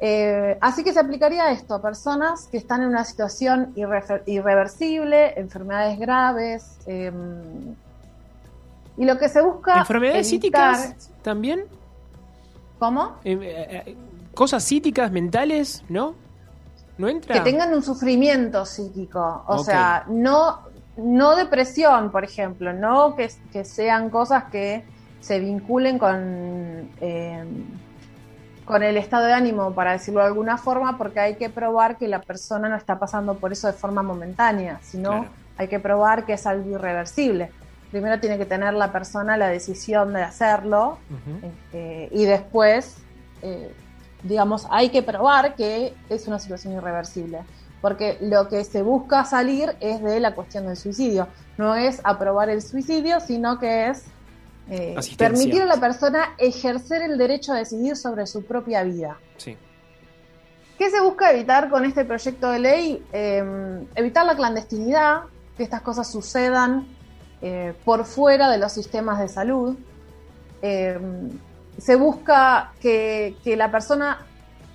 Eh, 0.04 0.58
así 0.62 0.84
que 0.84 0.94
se 0.94 1.00
aplicaría 1.00 1.52
esto 1.52 1.76
a 1.76 1.82
personas 1.82 2.48
que 2.48 2.58
están 2.58 2.82
en 2.82 2.88
una 2.90 3.04
situación 3.06 3.72
irrefer- 3.76 4.24
irreversible, 4.26 5.40
enfermedades 5.40 6.00
graves, 6.00 6.78
eh, 6.88 7.12
Y 8.98 9.06
lo 9.06 9.18
que 9.18 9.30
se 9.30 9.42
busca 9.42 9.80
¿Enfermedades 9.80 10.28
evitar- 10.32 10.76
psíquicas 10.76 11.10
también? 11.24 11.64
¿Cómo? 12.78 13.16
Eh, 13.24 13.38
eh, 13.42 13.84
eh, 13.88 13.96
¿Cosas 14.34 14.64
psíquicas, 14.64 15.12
mentales? 15.12 15.84
¿No? 15.88 16.14
¿No 17.02 17.10
entra? 17.10 17.34
que 17.34 17.42
tengan 17.42 17.74
un 17.74 17.82
sufrimiento 17.84 18.66
psíquico, 18.66 19.44
o 19.48 19.64
sea, 19.64 20.06
no, 20.08 20.60
no 20.98 21.36
depresión, 21.36 22.12
por 22.12 22.24
ejemplo, 22.24 22.74
no 22.74 23.16
que, 23.16 23.30
que 23.52 23.66
sean 23.66 24.10
cosas 24.10 24.46
que 24.46 24.86
se 25.20 25.40
vinculen 25.40 25.98
con, 25.98 26.90
eh, 27.02 27.44
con 28.66 28.84
el 28.84 28.98
estado 28.98 29.26
de 29.26 29.34
ánimo, 29.34 29.74
para 29.74 29.94
decirlo 29.94 30.22
de 30.22 30.28
alguna 30.28 30.58
forma, 30.58 30.98
porque 30.98 31.20
hay 31.20 31.36
que 31.36 31.50
probar 31.50 31.98
que 31.98 32.08
la 32.08 32.22
persona 32.22 32.70
no 32.70 32.76
está 32.76 32.98
pasando 33.00 33.36
por 33.36 33.52
eso 33.52 33.68
de 33.68 33.74
forma 33.74 34.04
momentánea, 34.04 34.80
sino 34.82 35.10
Claro. 35.10 35.30
hay 35.58 35.68
que 35.68 35.80
probar 35.80 36.26
que 36.26 36.34
es 36.34 36.46
algo 36.46 36.70
irreversible. 36.70 37.52
Primero 37.92 38.20
tiene 38.20 38.38
que 38.38 38.46
tener 38.46 38.74
la 38.74 38.92
persona 38.92 39.36
la 39.38 39.50
decisión 39.50 40.14
de 40.14 40.22
hacerlo, 40.24 40.98
eh, 41.74 42.08
y 42.12 42.26
después, 42.26 42.98
eh, 43.42 43.74
digamos, 44.24 44.68
hay 44.70 44.90
que 44.90 45.04
probar 45.04 45.56
que 45.56 45.94
es 46.10 46.28
una 46.28 46.40
situación 46.40 46.74
irreversible. 46.74 47.42
Porque 47.82 48.18
lo 48.22 48.48
que 48.48 48.64
se 48.64 48.84
busca 48.84 49.26
salir 49.26 49.76
es 49.80 50.02
de 50.04 50.20
la 50.20 50.36
cuestión 50.36 50.68
del 50.68 50.78
suicidio. 50.78 51.28
No 51.58 51.76
es 51.76 52.00
aprobar 52.04 52.50
el 52.50 52.62
suicidio, 52.62 53.20
sino 53.20 53.58
que 53.58 53.90
es 53.90 54.06
eh, 54.70 54.96
permitir 55.18 55.64
a 55.64 55.66
la 55.66 55.78
persona 55.78 56.36
ejercer 56.38 57.02
el 57.02 57.18
derecho 57.18 57.54
a 57.54 57.58
decidir 57.58 57.98
sobre 57.98 58.28
su 58.28 58.46
propia 58.46 58.84
vida. 58.84 59.18
Sí. 59.38 59.58
¿Qué 60.78 60.90
se 60.92 61.02
busca 61.02 61.32
evitar 61.32 61.70
con 61.70 61.84
este 61.86 62.06
proyecto 62.06 62.52
de 62.52 62.60
ley? 62.60 63.04
Eh, 63.12 63.84
evitar 63.96 64.26
la 64.26 64.36
clandestinidad, 64.36 65.22
que 65.58 65.64
estas 65.64 65.82
cosas 65.82 66.12
sucedan 66.12 66.88
eh, 67.42 67.74
por 67.84 68.06
fuera 68.06 68.50
de 68.50 68.60
los 68.60 68.72
sistemas 68.72 69.20
de 69.20 69.28
salud. 69.28 69.76
Se 71.82 71.96
busca 71.96 72.74
que, 72.80 73.36
que 73.44 73.56
la 73.56 73.72
persona 73.72 74.20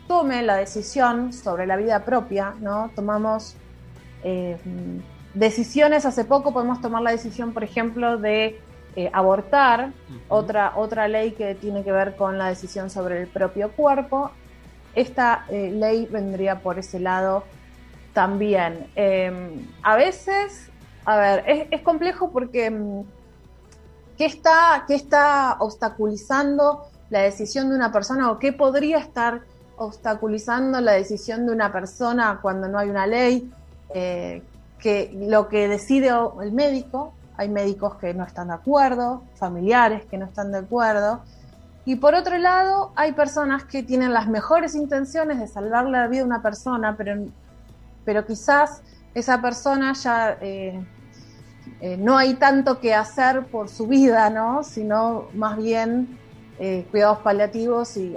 tome 0.08 0.42
la 0.42 0.56
decisión 0.56 1.32
sobre 1.32 1.64
la 1.64 1.76
vida 1.76 2.04
propia, 2.04 2.54
¿no? 2.60 2.90
Tomamos 2.96 3.54
eh, 4.25 4.56
decisiones, 5.34 6.04
hace 6.04 6.25
poco 6.25 6.52
podemos 6.52 6.80
tomar 6.80 7.02
la 7.02 7.12
decisión, 7.12 7.52
por 7.52 7.62
ejemplo, 7.62 8.16
de 8.16 8.60
eh, 8.96 9.08
abortar, 9.12 9.92
otra, 10.28 10.72
otra 10.75 11.06
ley 11.06 11.32
que 11.32 11.54
tiene 11.54 11.84
que 11.84 11.92
ver 11.92 12.16
con 12.16 12.38
la 12.38 12.48
decisión 12.48 12.90
sobre 12.90 13.22
el 13.22 13.28
propio 13.28 13.70
cuerpo. 13.70 14.32
Esta 14.96 15.44
eh, 15.48 15.70
ley 15.70 16.08
vendría 16.10 16.60
por 16.60 16.78
ese 16.78 16.98
lado 16.98 17.44
también. 18.14 18.90
Eh, 18.96 19.64
a 19.82 19.94
veces, 19.96 20.70
a 21.04 21.18
ver, 21.18 21.44
es, 21.46 21.68
es 21.70 21.82
complejo 21.82 22.32
porque 22.32 22.68
mm, 22.68 23.02
¿qué 24.16 24.25
está, 24.25 24.84
¿qué 24.88 24.96
está 24.96 25.56
obstaculizando 25.60 26.86
la 27.10 27.20
decisión 27.20 27.68
de 27.68 27.76
una 27.76 27.92
persona 27.92 28.30
o 28.30 28.38
qué 28.38 28.52
podría 28.52 28.98
estar 28.98 29.42
obstaculizando 29.76 30.80
la 30.80 30.92
decisión 30.92 31.46
de 31.46 31.52
una 31.52 31.72
persona 31.72 32.38
cuando 32.42 32.68
no 32.68 32.78
hay 32.78 32.90
una 32.90 33.06
ley? 33.06 33.50
Eh, 33.94 34.42
que 34.78 35.10
lo 35.14 35.48
que 35.48 35.68
decide 35.68 36.10
el 36.42 36.52
médico, 36.52 37.12
hay 37.36 37.48
médicos 37.48 37.96
que 37.96 38.14
no 38.14 38.25
están 38.25 38.48
de 38.48 38.54
acuerdo, 38.54 39.22
familiares 39.34 40.04
que 40.04 40.18
no 40.18 40.26
están 40.26 40.52
de 40.52 40.58
acuerdo, 40.58 41.22
y 41.84 41.96
por 41.96 42.14
otro 42.14 42.36
lado 42.36 42.92
hay 42.96 43.12
personas 43.12 43.64
que 43.64 43.82
tienen 43.82 44.12
las 44.12 44.28
mejores 44.28 44.75
intenciones 44.75 45.38
de 45.38 45.46
salvar 45.46 45.86
la 45.86 46.08
vida 46.08 46.20
de 46.20 46.26
una 46.26 46.42
persona, 46.42 46.96
pero, 46.96 47.26
pero 48.04 48.26
quizás 48.26 48.82
esa 49.14 49.40
persona 49.40 49.92
ya 49.92 50.36
eh, 50.40 50.84
eh, 51.80 51.96
no 51.96 52.18
hay 52.18 52.34
tanto 52.34 52.80
que 52.80 52.94
hacer 52.94 53.46
por 53.46 53.68
su 53.68 53.86
vida, 53.86 54.30
¿no? 54.30 54.62
Sino 54.64 55.28
más 55.34 55.56
bien 55.56 56.18
eh, 56.58 56.86
cuidados 56.90 57.18
paliativos 57.18 57.98
y 57.98 58.16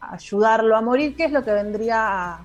ayudarlo 0.00 0.76
a 0.76 0.82
morir, 0.82 1.16
que 1.16 1.24
es 1.24 1.32
lo 1.32 1.42
que 1.42 1.52
vendría 1.52 2.06
a, 2.06 2.44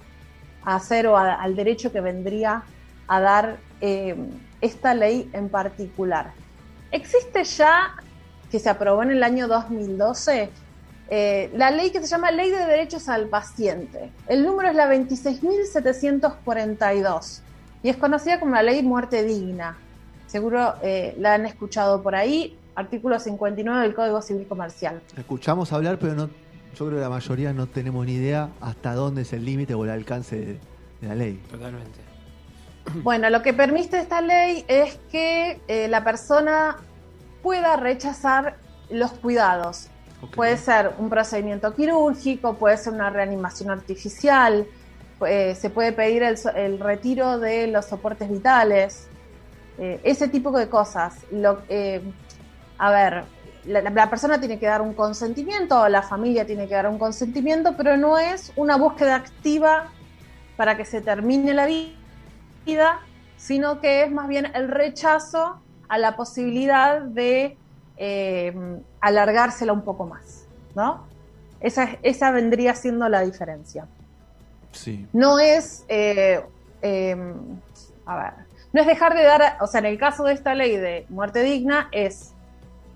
hacer 0.63 1.07
o 1.07 1.17
al 1.17 1.55
derecho 1.55 1.91
que 1.91 2.01
vendría 2.01 2.61
a 3.07 3.19
dar 3.19 3.57
eh, 3.81 4.15
esta 4.61 4.93
ley 4.93 5.27
en 5.33 5.49
particular. 5.49 6.31
Existe 6.91 7.43
ya, 7.43 7.95
que 8.49 8.59
se 8.59 8.69
aprobó 8.69 9.03
en 9.03 9.11
el 9.11 9.21
año 9.23 9.49
2012, 9.49 10.49
eh, 11.09 11.51
la 11.55 11.71
ley 11.71 11.89
que 11.89 11.99
se 11.99 12.07
llama 12.07 12.31
Ley 12.31 12.49
de 12.49 12.65
Derechos 12.65 13.09
al 13.09 13.27
Paciente. 13.27 14.09
El 14.27 14.45
número 14.45 14.69
es 14.69 14.75
la 14.75 14.87
26.742 14.87 17.41
y 17.83 17.89
es 17.89 17.97
conocida 17.97 18.39
como 18.39 18.55
la 18.55 18.63
Ley 18.63 18.81
Muerte 18.81 19.23
Digna. 19.23 19.77
Seguro 20.27 20.75
la 21.17 21.33
han 21.33 21.45
escuchado 21.45 22.01
por 22.01 22.15
ahí, 22.15 22.57
artículo 22.75 23.19
59 23.19 23.81
del 23.81 23.93
Código 23.93 24.21
Civil 24.21 24.47
Comercial. 24.47 25.01
Escuchamos 25.17 25.71
hablar, 25.73 25.99
pero 25.99 26.15
no, 26.15 26.29
yo 26.75 26.85
creo 26.85 26.97
que 26.97 27.01
la 27.01 27.09
mayoría 27.09 27.53
no 27.53 27.67
tenemos 27.67 28.05
ni 28.05 28.13
idea 28.13 28.49
hasta 28.61 28.93
dónde 28.93 29.23
es 29.23 29.33
el 29.33 29.45
límite 29.45 29.73
o 29.73 29.83
el 29.83 29.91
alcance 29.91 30.37
de, 30.37 30.59
de 31.01 31.07
la 31.07 31.15
ley. 31.15 31.41
Totalmente. 31.49 31.99
Bueno, 33.03 33.29
lo 33.29 33.43
que 33.43 33.53
permite 33.53 33.99
esta 33.99 34.21
ley 34.21 34.65
es 34.67 34.97
que 35.11 35.61
eh, 35.67 35.87
la 35.87 36.03
persona 36.03 36.77
pueda 37.43 37.75
rechazar 37.75 38.57
los 38.89 39.11
cuidados. 39.11 39.87
Puede 40.35 40.57
ser 40.57 40.93
un 40.99 41.09
procedimiento 41.09 41.73
quirúrgico, 41.73 42.53
puede 42.55 42.77
ser 42.77 42.93
una 42.93 43.09
reanimación 43.09 43.71
artificial, 43.71 44.67
eh, 45.27 45.55
se 45.55 45.69
puede 45.71 45.93
pedir 45.93 46.23
el, 46.23 46.79
retiro 46.79 47.39
de 47.39 47.67
los 47.67 47.85
soportes 47.85 48.29
vitales, 48.29 49.07
eh, 49.79 49.99
ese 50.03 50.27
tipo 50.27 50.51
de 50.51 50.69
cosas. 50.69 51.15
Lo, 51.31 51.61
eh, 51.69 52.01
a 52.81 52.89
ver, 52.91 53.29
la, 53.63 53.81
la 53.81 54.09
persona 54.09 54.39
tiene 54.39 54.59
que 54.59 54.65
dar 54.65 54.81
un 54.81 54.95
consentimiento, 54.95 55.87
la 55.87 56.01
familia 56.01 56.45
tiene 56.47 56.67
que 56.67 56.73
dar 56.75 56.87
un 56.89 56.97
consentimiento, 56.97 57.75
pero 57.77 57.95
no 57.97 58.17
es 58.17 58.51
una 58.55 58.75
búsqueda 58.77 59.15
activa 59.15 59.93
para 60.55 60.75
que 60.77 60.85
se 60.85 61.01
termine 61.01 61.53
la 61.53 61.67
vi- 61.67 62.03
vida, 62.65 62.99
sino 63.35 63.81
que 63.81 64.03
es 64.03 64.11
más 64.11 64.27
bien 64.27 64.47
el 64.55 64.67
rechazo 64.69 65.63
a 65.89 65.97
la 65.99 66.15
posibilidad 66.15 67.01
de 67.03 67.59
eh, 67.97 68.53
alargársela 68.99 69.73
un 69.73 69.83
poco 69.83 70.07
más, 70.07 70.49
¿no? 70.73 71.07
Esa, 71.59 71.83
es- 71.83 71.99
esa 72.03 72.31
vendría 72.31 72.73
siendo 72.75 73.07
la 73.09 73.21
diferencia. 73.21 73.87
Sí. 74.73 75.07
No 75.13 75.37
es, 75.39 75.85
eh, 75.87 76.43
eh, 76.81 77.15
a 78.05 78.15
ver, 78.15 78.33
no 78.73 78.81
es 78.81 78.87
dejar 78.87 79.13
de 79.15 79.23
dar, 79.23 79.57
o 79.61 79.67
sea, 79.67 79.79
en 79.81 79.85
el 79.85 79.99
caso 79.99 80.23
de 80.23 80.33
esta 80.33 80.55
ley 80.55 80.77
de 80.77 81.05
muerte 81.09 81.43
digna 81.43 81.89
es 81.91 82.35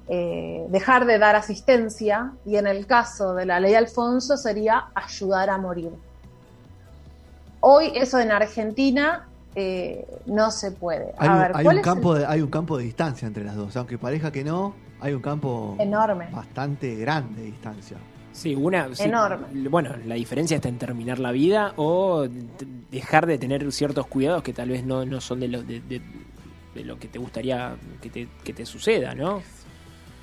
eh, 0.07 0.65
dejar 0.69 1.05
de 1.05 1.17
dar 1.17 1.35
asistencia 1.35 2.31
y 2.45 2.57
en 2.57 2.67
el 2.67 2.85
caso 2.85 3.33
de 3.33 3.45
la 3.45 3.59
ley 3.59 3.73
Alfonso 3.75 4.37
sería 4.37 4.85
ayudar 4.93 5.49
a 5.49 5.57
morir. 5.57 5.89
Hoy 7.61 7.91
eso 7.95 8.19
en 8.19 8.31
Argentina 8.31 9.27
eh, 9.55 10.05
no 10.25 10.51
se 10.51 10.71
puede. 10.71 11.13
Hay, 11.17 11.27
a 11.29 11.33
un- 11.33 11.39
ver, 11.39 11.51
hay 11.55 11.63
¿cuál 11.63 11.75
un 11.77 11.79
es 11.81 11.87
el- 11.87 11.93
campo 11.93 12.13
de, 12.15 12.25
hay 12.25 12.41
un 12.41 12.49
campo 12.49 12.77
de 12.77 12.83
distancia 12.83 13.27
entre 13.27 13.43
las 13.43 13.55
dos. 13.55 13.75
Aunque 13.77 13.97
pareja 13.97 14.31
que 14.31 14.43
no, 14.43 14.75
hay 14.99 15.13
un 15.13 15.21
campo 15.21 15.75
Enorme. 15.79 16.27
bastante 16.31 16.95
grande 16.95 17.41
de 17.41 17.47
distancia. 17.47 17.97
Sí, 18.33 18.53
una. 18.53 18.93
sí, 18.93 19.03
Enorme. 19.03 19.47
Bueno, 19.69 19.91
la 20.05 20.15
diferencia 20.15 20.55
está 20.55 20.67
en 20.67 20.77
terminar 20.77 21.19
la 21.19 21.31
vida 21.31 21.73
o 21.77 22.27
dejar 22.91 23.25
de 23.25 23.37
tener 23.37 23.71
ciertos 23.71 24.07
cuidados 24.07 24.43
que 24.43 24.51
tal 24.53 24.69
vez 24.69 24.83
no, 24.85 25.05
no 25.05 25.21
son 25.21 25.39
de 25.39 25.47
lo, 25.47 25.63
de, 25.63 25.79
de- 25.79 26.01
de 26.75 26.83
lo 26.83 26.99
que 26.99 27.07
te 27.07 27.17
gustaría 27.17 27.77
que 28.01 28.09
te, 28.09 28.27
que 28.43 28.51
te 28.53 28.65
suceda, 28.65 29.15
¿no? 29.15 29.41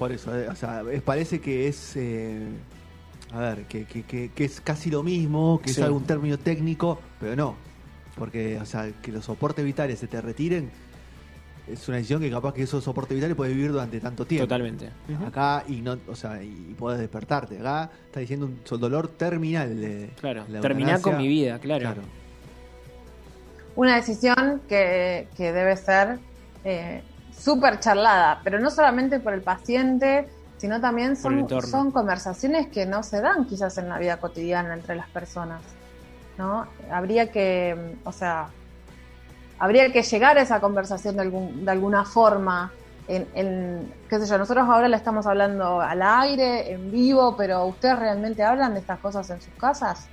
Por 0.02 0.10
eso, 0.10 0.36
eh, 0.36 0.48
o 0.48 0.56
sea, 0.56 0.82
es- 0.90 1.00
parece 1.02 1.40
que 1.40 1.68
es. 1.68 1.92
eh, 1.94 2.40
a 3.32 3.38
ver, 3.38 3.64
que, 3.68 3.84
que- 3.84 4.02
que- 4.02 4.30
que 4.34 4.44
es 4.44 4.60
casi 4.60 4.90
lo 4.90 5.04
mismo, 5.04 5.60
que 5.62 5.68
Sí. 5.68 5.80
es 5.80 5.86
algún 5.86 6.02
término 6.02 6.36
técnico, 6.40 6.98
pero 7.20 7.36
no. 7.36 7.54
Porque, 8.16 8.58
o 8.60 8.66
sea, 8.66 8.90
que 9.00 9.12
los 9.12 9.24
soportes 9.24 9.64
vitales 9.64 10.00
se 10.00 10.08
te 10.08 10.20
retiren, 10.20 10.70
es 11.68 11.86
una 11.86 11.98
decisión 11.98 12.20
que 12.20 12.28
capaz 12.32 12.52
que 12.52 12.64
esos 12.64 12.82
soportes 12.82 13.14
vitales 13.14 13.36
puedes 13.36 13.54
vivir 13.54 13.70
durante 13.70 14.00
tanto 14.00 14.26
tiempo. 14.26 14.46
Totalmente. 14.48 14.88
Acá 15.24 15.62
y 15.68 15.76
no, 15.82 15.96
o 16.08 16.16
sea, 16.16 16.42
y 16.42 16.74
podés 16.76 16.98
despertarte. 16.98 17.60
Acá 17.60 17.88
está 18.06 18.18
diciendo 18.18 18.46
un 18.46 18.80
dolor 18.80 19.06
terminal 19.06 19.80
de 19.80 20.10
Claro, 20.20 20.44
la 20.48 20.60
terminar 20.60 21.00
con 21.00 21.16
mi 21.16 21.28
vida, 21.28 21.60
claro. 21.60 22.02
una 23.76 23.94
decisión 23.96 24.62
que, 24.68 25.28
que 25.36 25.52
debe 25.52 25.76
ser 25.76 26.18
eh, 26.64 27.02
súper 27.36 27.80
charlada, 27.80 28.40
pero 28.44 28.60
no 28.60 28.70
solamente 28.70 29.20
por 29.20 29.32
el 29.32 29.42
paciente, 29.42 30.28
sino 30.58 30.80
también 30.80 31.16
son, 31.16 31.48
son 31.62 31.90
conversaciones 31.90 32.68
que 32.68 32.86
no 32.86 33.02
se 33.02 33.20
dan 33.20 33.46
quizás 33.46 33.78
en 33.78 33.88
la 33.88 33.98
vida 33.98 34.18
cotidiana 34.18 34.74
entre 34.74 34.94
las 34.94 35.08
personas. 35.08 35.60
¿no? 36.38 36.66
Habría 36.90 37.30
que, 37.30 37.96
o 38.04 38.12
sea, 38.12 38.48
habría 39.58 39.92
que 39.92 40.02
llegar 40.02 40.38
a 40.38 40.42
esa 40.42 40.60
conversación 40.60 41.16
de, 41.16 41.22
algún, 41.22 41.64
de 41.64 41.70
alguna 41.70 42.04
forma. 42.04 42.72
En, 43.08 43.26
en, 43.34 43.92
qué 44.08 44.20
sé 44.20 44.26
yo, 44.26 44.38
nosotros 44.38 44.68
ahora 44.68 44.88
le 44.88 44.96
estamos 44.96 45.26
hablando 45.26 45.80
al 45.80 46.00
aire, 46.02 46.72
en 46.72 46.92
vivo, 46.92 47.36
pero 47.36 47.64
¿ustedes 47.66 47.98
realmente 47.98 48.44
hablan 48.44 48.74
de 48.74 48.80
estas 48.80 49.00
cosas 49.00 49.28
en 49.30 49.40
sus 49.40 49.52
casas? 49.54 50.08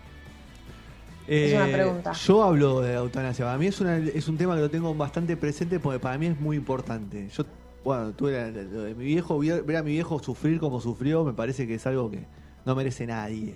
Es 1.29 1.53
una 1.53 1.65
pregunta. 1.67 2.12
Eh, 2.12 2.15
Yo 2.25 2.43
hablo 2.43 2.81
de 2.81 2.93
eutanasia. 2.95 3.45
Para 3.45 3.57
mí 3.57 3.67
es, 3.67 3.79
una, 3.81 3.98
es 3.98 4.27
un 4.27 4.38
tema 4.38 4.55
que 4.55 4.62
lo 4.62 4.69
tengo 4.69 4.93
bastante 4.95 5.38
presente 5.38 5.79
porque 5.79 6.00
para 6.00 6.17
mí 6.17 6.25
es 6.27 6.39
muy 6.39 6.57
importante. 6.57 7.29
Yo 7.29 7.43
bueno, 7.83 8.12
tuve 8.12 8.51
lo 8.51 8.83
de 8.83 8.93
mi 8.95 9.05
viejo, 9.05 9.39
ver 9.39 9.77
a 9.77 9.83
mi 9.83 9.91
viejo 9.91 10.19
sufrir 10.19 10.59
como 10.59 10.81
sufrió, 10.81 11.24
me 11.24 11.33
parece 11.33 11.65
que 11.65 11.75
es 11.75 11.88
algo 11.88 12.12
que 12.12 12.25
no 12.65 12.75
merece 12.75 13.05
nadie. 13.07 13.55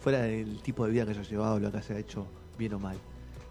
Fuera 0.00 0.22
del 0.22 0.60
tipo 0.62 0.84
de 0.86 0.92
vida 0.92 1.04
que 1.04 1.10
haya 1.12 1.22
llevado, 1.22 1.58
lo 1.60 1.70
que 1.70 1.78
haya 1.78 1.98
hecho, 1.98 2.26
bien 2.58 2.74
o 2.74 2.78
mal. 2.78 2.96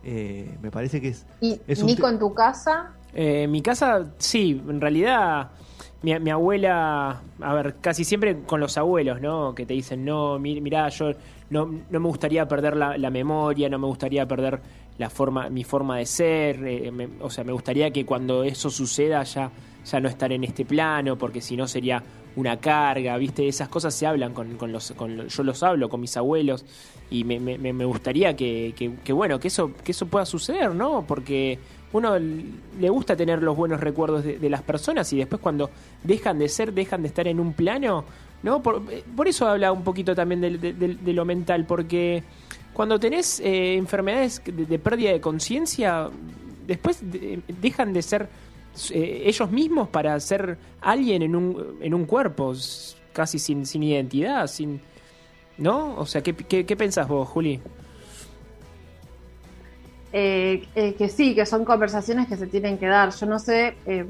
Eh, 0.04 0.58
me 0.62 0.72
parece 0.72 1.00
que 1.00 1.10
es. 1.10 1.26
Y 1.42 1.60
Es 1.68 1.84
Nico, 1.84 2.08
en 2.08 2.20
tu 2.20 2.34
casa, 2.34 2.94
Eh, 3.16 3.48
mi 3.48 3.62
casa, 3.62 4.06
sí, 4.18 4.62
en 4.68 4.82
realidad 4.82 5.52
mi, 6.04 6.30
abuela, 6.30 7.22
a 7.42 7.54
ver, 7.54 7.76
casi 7.82 8.04
siempre 8.04 8.42
con 8.46 8.60
los 8.60 8.78
abuelos, 8.78 9.22
¿no? 9.22 9.56
Que 9.56 9.66
te 9.66 9.74
dicen, 9.74 10.04
no, 10.06 10.38
mi- 10.38 10.60
mirá, 10.62 10.90
yo 10.90 11.12
no, 11.50 11.66
no 11.90 12.00
me 12.00 12.08
gustaría 12.08 12.48
perder 12.48 12.76
la, 12.76 12.98
memoria, 13.10 13.70
no 13.70 13.80
me 13.80 13.88
gustaría 13.88 14.28
perder 14.28 14.60
la 14.98 15.10
forma, 15.10 15.50
mi 15.50 15.64
forma 15.64 15.98
de 15.98 16.06
ser, 16.06 16.64
eh, 16.68 16.92
me- 16.92 17.10
o 17.22 17.30
sea, 17.30 17.44
me 17.44 17.54
gustaría 17.54 17.90
que 17.92 18.06
cuando 18.06 18.44
eso 18.44 18.70
suceda 18.70 19.24
ya, 19.24 19.50
ya 19.86 20.00
no 20.00 20.08
estar 20.10 20.32
en 20.32 20.44
este 20.44 20.66
plano, 20.66 21.18
porque 21.18 21.42
si 21.42 21.56
no 21.58 21.68
sería 21.68 22.04
una 22.36 22.58
carga, 22.60 23.16
¿viste? 23.18 23.48
Esas 23.48 23.70
cosas 23.70 23.94
se 23.94 24.06
hablan 24.06 24.34
con, 24.34 24.58
con 24.58 24.72
los, 24.72 24.92
con 24.92 25.28
yo 25.30 25.44
los 25.44 25.64
hablo 25.64 25.88
con 25.90 26.02
mis 26.02 26.18
abuelos 26.18 26.66
y 27.10 27.24
me, 27.24 27.40
me- 27.40 27.58
me 27.58 27.86
gustaría 27.86 28.36
que, 28.36 28.74
que- 28.76 28.96
que, 29.04 29.14
bueno, 29.14 29.40
que 29.40 29.48
eso, 29.48 29.72
que 29.84 29.92
eso 29.94 30.06
pueda 30.08 30.26
suceder, 30.26 30.74
¿no? 30.76 31.06
Porque 31.08 31.60
uno 31.94 32.18
le 32.18 32.90
gusta 32.90 33.16
tener 33.16 33.42
los 33.42 33.56
buenos 33.56 33.80
recuerdos 33.80 34.24
de, 34.24 34.50
las 34.50 34.62
personas 34.64 35.12
y 35.14 35.18
después 35.18 35.42
cuando 35.42 35.70
dejan 36.04 36.40
de 36.40 36.50
ser, 36.50 36.74
dejan 36.74 37.02
de 37.04 37.08
estar 37.08 37.28
en 37.28 37.40
un 37.40 37.54
plano, 37.54 38.04
¿no? 38.42 38.62
Por, 38.62 38.84
eh, 38.92 39.04
eso 39.26 39.48
habla 39.48 39.72
un 39.72 39.84
poquito 39.84 40.14
también 40.14 40.42
de, 40.42 40.58
de- 40.74 41.14
lo 41.14 41.24
mental, 41.24 41.66
porque 41.66 42.24
cuando 42.74 43.00
tenés 43.00 43.40
eh, 43.40 43.76
enfermedades 43.76 44.42
de, 44.46 44.80
pérdida 44.80 45.12
de 45.12 45.22
conciencia, 45.22 46.10
después 46.68 47.00
de- 47.12 47.42
dejan 47.62 47.94
de 47.94 48.02
ser 48.02 48.28
eh, 48.92 49.24
ellos 49.26 49.52
mismos 49.52 49.88
para 49.90 50.20
ser 50.20 50.58
alguien 50.82 51.22
en 51.22 51.36
un, 51.36 51.78
en 51.80 51.94
un 51.94 52.06
cuerpo, 52.06 52.54
casi 53.14 53.40
sin, 53.40 53.66
sin 53.66 53.84
identidad, 53.84 54.48
sin... 54.48 54.82
¿No? 55.56 55.96
O 56.00 56.08
sea, 56.08 56.24
¿qué, 56.24 56.34
qué, 56.34 56.66
qué 56.66 56.76
pensás 56.76 57.08
vos, 57.08 57.30
Juli? 57.30 57.60
Eh, 60.14 60.72
eh, 60.76 60.98
que 60.98 61.10
sí, 61.10 61.36
que 61.36 61.46
son 61.48 61.66
conversaciones 61.66 62.30
que 62.30 62.38
se 62.38 62.48
tienen 62.48 62.80
que 62.80 62.88
dar. 62.88 63.12
Yo 63.14 63.28
no 63.28 63.40
sé, 63.40 63.82
eh, 63.86 64.06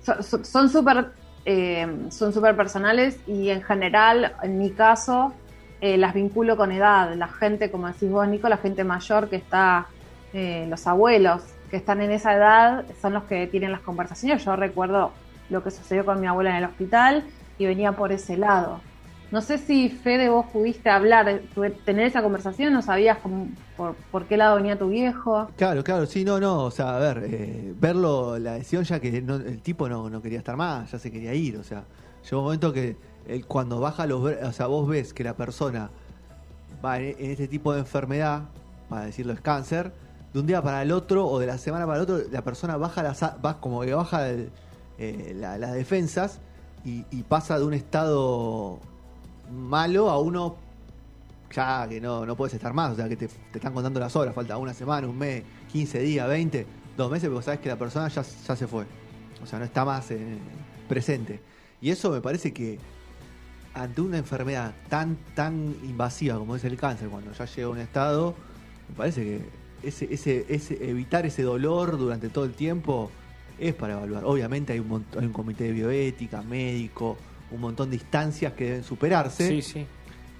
so- 0.00 0.22
so- 0.22 0.44
son 0.44 0.68
súper 0.68 1.12
eh, 1.48 1.86
son 2.10 2.32
súper 2.32 2.56
personales 2.56 3.22
y 3.24 3.50
en 3.50 3.62
general, 3.62 4.34
en 4.42 4.58
mi 4.58 4.74
caso, 4.74 5.42
eh, 5.80 5.96
las 5.96 6.12
vinculo 6.14 6.56
con 6.56 6.72
edad. 6.72 7.14
La 7.16 7.28
gente, 7.28 7.70
como 7.70 7.86
decís 7.86 8.10
vos, 8.10 8.26
Nico, 8.28 8.48
la 8.48 8.56
gente 8.58 8.82
mayor 8.84 9.28
que 9.30 9.36
está, 9.36 9.88
los 10.32 10.86
abuelos 10.86 11.56
que 11.70 11.76
están 11.78 12.00
en 12.02 12.10
esa 12.10 12.34
edad, 12.34 12.84
son 13.00 13.14
los 13.14 13.24
que 13.26 13.46
tienen 13.46 13.72
las 13.72 13.80
conversaciones. 13.82 14.44
Yo 14.44 14.54
recuerdo 14.56 15.18
lo 15.48 15.62
que 15.62 15.70
sucedió 15.70 16.04
con 16.04 16.20
mi 16.20 16.26
abuela 16.26 16.50
en 16.50 16.56
el 16.56 16.64
hospital 16.70 17.32
y 17.56 17.66
venía 17.66 17.92
por 17.96 18.12
ese 18.12 18.36
lado. 18.36 18.85
No 19.32 19.40
sé 19.42 19.58
si, 19.58 19.88
Fede, 19.88 20.28
vos 20.28 20.46
pudiste 20.52 20.88
hablar, 20.88 21.40
tener 21.84 22.06
esa 22.06 22.22
conversación, 22.22 22.72
no 22.72 22.80
sabías 22.80 23.18
cómo- 23.18 23.48
por, 23.76 23.94
por 24.12 24.26
qué 24.26 24.36
lado 24.36 24.56
venía 24.56 24.78
tu 24.78 24.88
viejo. 24.88 25.48
Claro, 25.56 25.82
claro, 25.82 26.06
sí, 26.06 26.24
no, 26.24 26.38
no, 26.38 26.62
o 26.64 26.70
sea, 26.70 26.96
a 26.96 26.98
ver, 27.00 27.24
eh, 27.28 27.74
verlo, 27.78 28.38
la 28.38 28.52
decisión 28.52 28.84
ya 28.84 29.00
que 29.00 29.20
no- 29.22 29.34
el 29.36 29.60
tipo 29.62 29.88
no, 29.88 30.08
no 30.08 30.22
quería 30.22 30.38
estar 30.38 30.56
más, 30.56 30.92
ya 30.92 30.98
se 31.00 31.10
quería 31.10 31.34
ir, 31.34 31.56
o 31.56 31.64
sea, 31.64 31.82
llegó 32.22 32.38
un 32.38 32.44
momento 32.44 32.72
que 32.72 32.96
cuando 33.48 33.80
baja 33.80 34.06
los, 34.06 34.22
o 34.22 34.52
sea, 34.52 34.66
vos 34.68 34.88
ves 34.88 35.12
que 35.12 35.24
la 35.24 35.34
persona 35.34 35.90
va 36.84 37.00
en, 37.00 37.16
este 37.18 37.48
tipo 37.48 37.72
de 37.72 37.80
enfermedad, 37.80 38.42
para 38.88 39.06
decirlo 39.06 39.32
es 39.32 39.40
cáncer, 39.40 39.92
de 40.32 40.38
un 40.40 40.46
día 40.46 40.62
para 40.62 40.82
el 40.82 40.92
otro 40.92 41.26
o 41.26 41.40
de 41.40 41.46
la 41.46 41.58
semana 41.58 41.84
para 41.84 41.96
el 41.98 42.02
otro, 42.04 42.18
la 42.30 42.42
persona 42.42 42.76
baja 42.76 43.02
las, 43.02 43.20
va 43.22 43.58
como 43.60 43.80
que 43.80 43.92
baja 43.92 44.28
eh, 44.30 45.32
la- 45.34 45.58
las 45.58 45.72
defensas 45.74 46.38
y 46.84 47.02
pasa 47.24 47.58
de 47.58 47.64
un 47.64 47.74
estado 47.74 48.78
malo 49.50 50.10
a 50.10 50.18
uno 50.20 50.56
ya 51.54 51.86
que 51.88 52.00
no, 52.00 52.26
no 52.26 52.36
puedes 52.36 52.54
estar 52.54 52.72
más, 52.72 52.92
o 52.92 52.96
sea, 52.96 53.08
que 53.08 53.16
te, 53.16 53.28
te 53.28 53.58
están 53.58 53.72
contando 53.72 54.00
las 54.00 54.14
horas, 54.16 54.34
falta 54.34 54.56
una 54.58 54.74
semana, 54.74 55.06
un 55.06 55.16
mes, 55.16 55.42
15 55.72 56.00
días, 56.00 56.28
20, 56.28 56.66
dos 56.96 57.10
meses, 57.10 57.28
pero 57.28 57.42
sabes 57.42 57.60
que 57.60 57.68
la 57.68 57.76
persona 57.76 58.08
ya, 58.08 58.22
ya 58.22 58.56
se 58.56 58.66
fue. 58.66 58.84
O 59.42 59.46
sea, 59.46 59.58
no 59.58 59.64
está 59.64 59.84
más 59.84 60.10
eh, 60.10 60.38
presente. 60.88 61.40
Y 61.80 61.90
eso 61.90 62.10
me 62.10 62.20
parece 62.20 62.52
que 62.52 62.78
ante 63.74 64.00
una 64.00 64.18
enfermedad 64.18 64.74
tan, 64.88 65.16
tan 65.34 65.76
invasiva 65.84 66.38
como 66.38 66.56
es 66.56 66.64
el 66.64 66.76
cáncer, 66.76 67.08
cuando 67.08 67.32
ya 67.32 67.44
llega 67.44 67.66
a 67.66 67.70
un 67.70 67.78
estado, 67.78 68.34
me 68.88 68.94
parece 68.96 69.22
que 69.22 69.40
ese, 69.82 70.12
ese, 70.12 70.46
ese, 70.48 70.90
evitar 70.90 71.26
ese 71.26 71.42
dolor 71.42 71.98
durante 71.98 72.28
todo 72.28 72.44
el 72.44 72.54
tiempo 72.54 73.10
es 73.58 73.74
para 73.74 73.94
evaluar. 73.94 74.24
Obviamente 74.24 74.72
hay 74.72 74.80
un, 74.80 75.04
hay 75.18 75.26
un 75.26 75.32
comité 75.32 75.64
de 75.64 75.72
bioética, 75.72 76.42
médico, 76.42 77.16
un 77.50 77.60
montón 77.60 77.90
de 77.90 77.96
instancias 77.96 78.52
que 78.54 78.64
deben 78.64 78.84
superarse 78.84 79.48
Sí, 79.48 79.62
sí. 79.62 79.86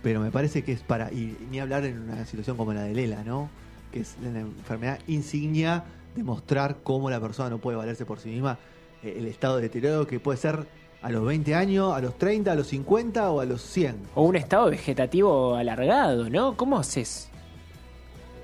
pero 0.02 0.20
me 0.20 0.30
parece 0.30 0.62
que 0.64 0.72
es 0.72 0.80
para, 0.80 1.12
y 1.12 1.36
ni 1.50 1.60
hablar 1.60 1.84
en 1.84 1.98
una 2.00 2.24
situación 2.26 2.56
como 2.56 2.72
la 2.72 2.82
de 2.82 2.94
Lela, 2.94 3.22
¿no? 3.24 3.48
Que 3.92 4.00
es 4.00 4.16
la 4.22 4.40
enfermedad 4.40 4.98
insignia 5.06 5.84
de 6.14 6.22
mostrar 6.22 6.78
cómo 6.82 7.10
la 7.10 7.20
persona 7.20 7.50
no 7.50 7.58
puede 7.58 7.76
valerse 7.76 8.04
por 8.06 8.18
sí 8.20 8.30
misma, 8.30 8.58
eh, 9.02 9.16
el 9.18 9.26
estado 9.26 9.56
de 9.56 9.62
deterioro 9.62 10.06
que 10.06 10.18
puede 10.18 10.38
ser 10.38 10.66
a 11.02 11.10
los 11.10 11.24
20 11.24 11.54
años, 11.54 11.94
a 11.94 12.00
los 12.00 12.16
30, 12.18 12.50
a 12.52 12.54
los 12.54 12.66
50 12.68 13.30
o 13.30 13.40
a 13.40 13.44
los 13.44 13.62
100. 13.62 13.96
O 14.14 14.22
un 14.24 14.34
estado 14.36 14.70
vegetativo 14.70 15.54
alargado, 15.54 16.28
¿no? 16.30 16.56
¿Cómo 16.56 16.78
haces? 16.78 17.28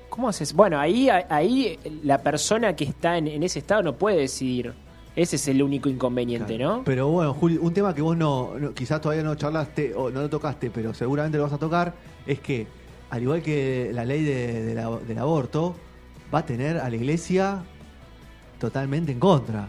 ¿Cómo 0.09 0.29
haces? 0.29 0.53
Bueno, 0.53 0.79
ahí, 0.79 1.09
ahí 1.09 1.79
la 2.03 2.19
persona 2.19 2.75
que 2.75 2.83
está 2.85 3.17
en, 3.17 3.27
en 3.27 3.41
ese 3.43 3.59
estado 3.59 3.81
no 3.81 3.95
puede 3.95 4.17
decidir. 4.19 4.73
Ese 5.15 5.35
es 5.35 5.47
el 5.47 5.61
único 5.61 5.89
inconveniente, 5.89 6.55
Claro. 6.57 6.77
¿no? 6.77 6.83
Pero 6.83 7.07
bueno, 7.09 7.33
Juli, 7.35 7.57
un 7.57 7.71
tema 7.73 7.93
que 7.93 8.01
vos 8.01 8.17
no, 8.17 8.57
no- 8.59 8.73
quizás 8.73 8.99
todavía 8.99 9.23
no 9.23 9.35
charlaste 9.35 9.93
o 9.95 10.09
no 10.09 10.21
lo 10.21 10.29
tocaste, 10.29 10.71
pero 10.71 10.93
seguramente 10.93 11.37
lo 11.37 11.43
vas 11.43 11.53
a 11.53 11.59
tocar, 11.59 11.93
es 12.25 12.39
que, 12.39 12.65
al 13.11 13.21
igual 13.21 13.43
que 13.43 13.91
la 13.93 14.05
ley 14.05 14.23
de- 14.23 14.63
de 14.63 14.73
la- 14.75 14.89
del 14.97 15.17
aborto, 15.19 15.75
va 16.33 16.39
a 16.39 16.45
tener 16.45 16.77
a 16.79 16.89
la 16.89 16.95
iglesia 16.95 17.61
totalmente 18.59 19.11
en 19.11 19.19
contra. 19.19 19.67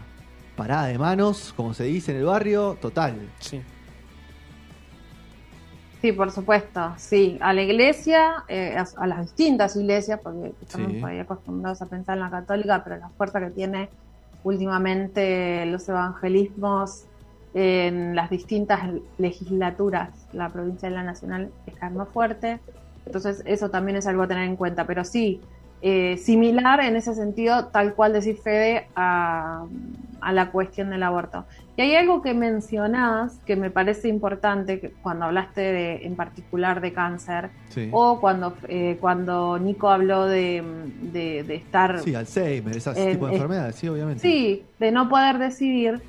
Parada 0.55 0.87
de 0.87 0.97
manos, 0.97 1.53
como 1.55 1.73
se 1.75 1.83
dice 1.83 2.11
en 2.11 2.17
el 2.19 2.25
barrio, 2.25 2.77
total. 2.81 3.29
Sí. 3.39 3.61
Sí, 6.01 6.11
por 6.11 6.31
supuesto, 6.31 6.93
sí. 6.97 7.37
A 7.41 7.53
la 7.53 7.61
iglesia, 7.63 8.43
eh, 8.47 8.75
a, 8.77 8.85
a 9.01 9.07
las 9.07 9.21
distintas 9.21 9.75
iglesias, 9.75 10.19
porque 10.23 10.53
estamos 10.61 10.91
Sí. 10.91 10.99
por 10.99 11.09
ahí 11.09 11.19
acostumbrados 11.19 11.81
a 11.81 11.87
pensar 11.87 12.15
en 12.17 12.23
la 12.23 12.29
católica, 12.29 12.83
pero 12.83 12.97
la 12.97 13.09
fuerza 13.09 13.39
que 13.39 13.49
tiene 13.49 13.89
últimamente 14.45 15.65
los 15.65 15.89
evangelismos 15.89 17.05
en 17.53 18.15
las 18.15 18.29
distintas 18.29 18.91
legislaturas, 19.17 20.27
la 20.33 20.49
provincia 20.49 20.87
y 20.87 20.91
la 20.93 21.03
nacional, 21.03 21.51
es 21.65 21.73
cada 21.73 21.89
vez 21.89 21.97
más 21.97 22.09
fuerte. 22.09 22.59
Entonces, 23.05 23.41
eso 23.45 23.69
también 23.69 23.97
es 23.97 24.07
algo 24.07 24.23
a 24.23 24.27
tener 24.27 24.43
en 24.43 24.55
cuenta. 24.55 24.85
Pero 24.85 25.03
sí, 25.03 25.41
eh, 25.87 26.17
similar 26.17 26.79
en 26.79 26.95
ese 26.95 27.13
sentido, 27.13 27.67
tal 27.67 27.93
cual 27.93 28.11
decir 28.11 28.37
Fede, 28.43 28.87
a, 28.95 29.65
a 30.19 30.31
la 30.33 30.49
cuestión 30.49 30.89
del 30.89 31.03
aborto. 31.03 31.45
Y 31.77 31.81
hay 31.83 31.95
algo 31.95 32.23
que 32.23 32.33
mencionás 32.33 33.37
que 33.45 33.55
me 33.55 33.69
parece 33.69 34.07
importante 34.07 34.79
que 34.79 34.89
cuando 35.03 35.25
hablaste 35.25 35.61
de, 35.61 35.95
en 36.07 36.15
particular 36.15 36.81
de 36.81 36.91
cáncer 36.91 37.51
Sí. 37.69 37.89
o 37.91 38.19
cuando, 38.19 38.55
eh, 38.67 38.97
cuando 38.99 39.59
Nico 39.59 39.89
habló 39.89 40.25
de, 40.25 40.63
de- 41.13 41.43
de 41.43 41.55
estar, 41.55 41.99
Sí, 41.99 42.15
Alzheimer, 42.15 42.75
ese 42.75 42.89
Eh, 42.91 43.11
tipo 43.13 43.27
de 43.27 43.33
enfermedades, 43.35 43.75
sí, 43.75 43.87
obviamente. 43.87 44.21
sí, 44.23 44.63
de 44.79 44.91
no 44.91 45.07
poder 45.07 45.37
decidir, 45.37 46.01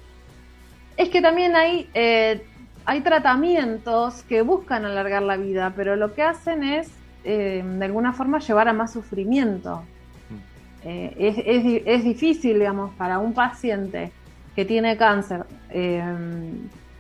es 0.96 1.10
que 1.10 1.20
también 1.20 1.54
hay, 1.54 1.90
eh, 1.92 2.46
hay 2.86 3.02
tratamientos 3.02 4.22
que 4.22 4.40
buscan 4.40 4.86
alargar 4.86 5.22
la 5.22 5.36
vida, 5.36 5.74
pero 5.76 5.96
lo 5.96 6.14
que 6.14 6.22
hacen 6.22 6.62
es 6.64 6.88
eh, 7.26 7.62
de 7.64 7.84
alguna 7.84 8.12
forma 8.12 8.38
llevar 8.38 8.68
a 8.68 8.72
más 8.72 8.92
sufrimiento. 8.92 9.82
Eh, 10.84 11.14
es, 11.18 11.38
es 11.44 11.64
di- 11.64 11.82
es 11.84 12.04
difícil, 12.04 12.58
digamos, 12.60 12.94
para 12.94 13.18
un 13.18 13.32
paciente 13.34 14.12
que 14.54 14.64
tiene 14.64 14.96
cáncer, 14.96 15.44
eh, 15.70 16.02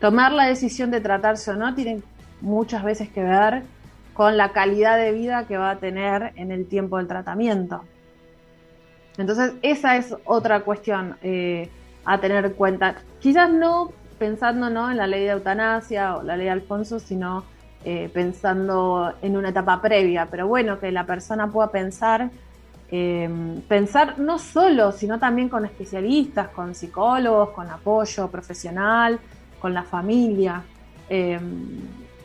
tomar 0.00 0.32
la 0.32 0.46
decisión 0.46 0.90
de 0.90 1.00
tratarse 1.00 1.52
o 1.52 1.56
no 1.56 1.74
tiene 1.74 2.02
muchas 2.40 2.82
veces 2.82 3.08
que 3.08 3.22
ver 3.22 3.62
con 4.12 4.36
la 4.36 4.50
calidad 4.52 4.96
de 4.98 5.12
vida 5.12 5.46
que 5.46 5.56
va 5.56 5.70
a 5.70 5.76
tener 5.76 6.32
en 6.36 6.50
el 6.50 6.66
tiempo 6.66 6.98
del 6.98 7.06
tratamiento. 7.06 7.82
Entonces, 9.18 9.54
esa 9.62 9.96
es 9.96 10.14
otra 10.24 10.60
cuestión 10.60 11.16
a 12.04 12.20
tener 12.20 12.44
en 12.44 12.52
cuenta. 12.52 12.96
Quizás 13.20 13.50
no 13.50 13.90
pensando 14.18 14.68
¿no? 14.70 14.90
en 14.90 14.96
la 14.96 15.06
ley 15.06 15.24
de 15.24 15.30
eutanasia 15.30 16.16
o 16.16 16.22
la 16.22 16.36
ley 16.36 16.46
de 16.46 16.52
Alfonso, 16.52 16.98
sino 16.98 17.44
eh, 17.88 18.10
pensando 18.12 19.12
en 19.22 19.36
una 19.36 19.50
etapa 19.50 19.80
previa. 19.80 20.26
Pero 20.30 20.48
bueno, 20.48 20.78
que 20.80 20.90
la 20.90 21.06
persona 21.06 21.46
pueda 21.50 21.70
pensar, 21.70 22.30
eh, 22.90 23.30
pensar 23.68 24.18
no 24.18 24.38
solo, 24.40 24.90
sino 24.92 25.18
también 25.18 25.48
con 25.48 25.64
especialistas, 25.64 26.48
con 26.48 26.74
psicólogos, 26.74 27.50
con 27.50 27.68
apoyo 27.70 28.28
profesional, 28.28 29.18
con 29.60 29.72
la 29.72 29.84
familia. 29.84 30.62
Eh, 31.08 31.38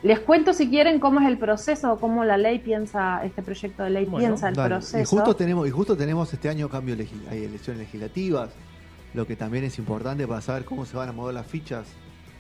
les 0.04 0.20
cuento 0.22 0.52
si 0.52 0.68
quieren 0.68 1.00
cómo 1.00 1.20
es 1.20 1.28
el 1.28 1.38
proceso, 1.38 2.00
cómo 2.00 2.26
la 2.26 2.36
ley 2.38 2.58
piensa, 2.58 3.24
este 3.24 3.44
proyecto 3.44 3.84
de 3.84 3.92
ley 3.92 4.06
Bueno, 4.06 4.18
piensa 4.30 4.50
el 4.50 4.56
Dale. 4.56 4.70
proceso. 4.76 4.98
Y 5.00 5.06
justo 5.06 5.36
tenemos, 5.36 5.68
y 5.68 5.72
justo 5.72 5.96
tenemos 5.96 6.34
este 6.34 6.50
año 6.50 6.68
cambio 6.70 6.96
legis- 6.96 7.28
hay 7.30 7.44
elecciones 7.46 7.82
legislativas. 7.84 8.50
lo 9.14 9.28
que 9.28 9.36
también 9.36 9.66
es 9.66 9.78
importante 9.78 10.26
para 10.26 10.40
saber 10.40 10.64
cómo 10.64 10.86
se 10.86 10.96
van 10.96 11.10
a 11.10 11.12
mover 11.12 11.34
las 11.34 11.46
fichas 11.46 11.86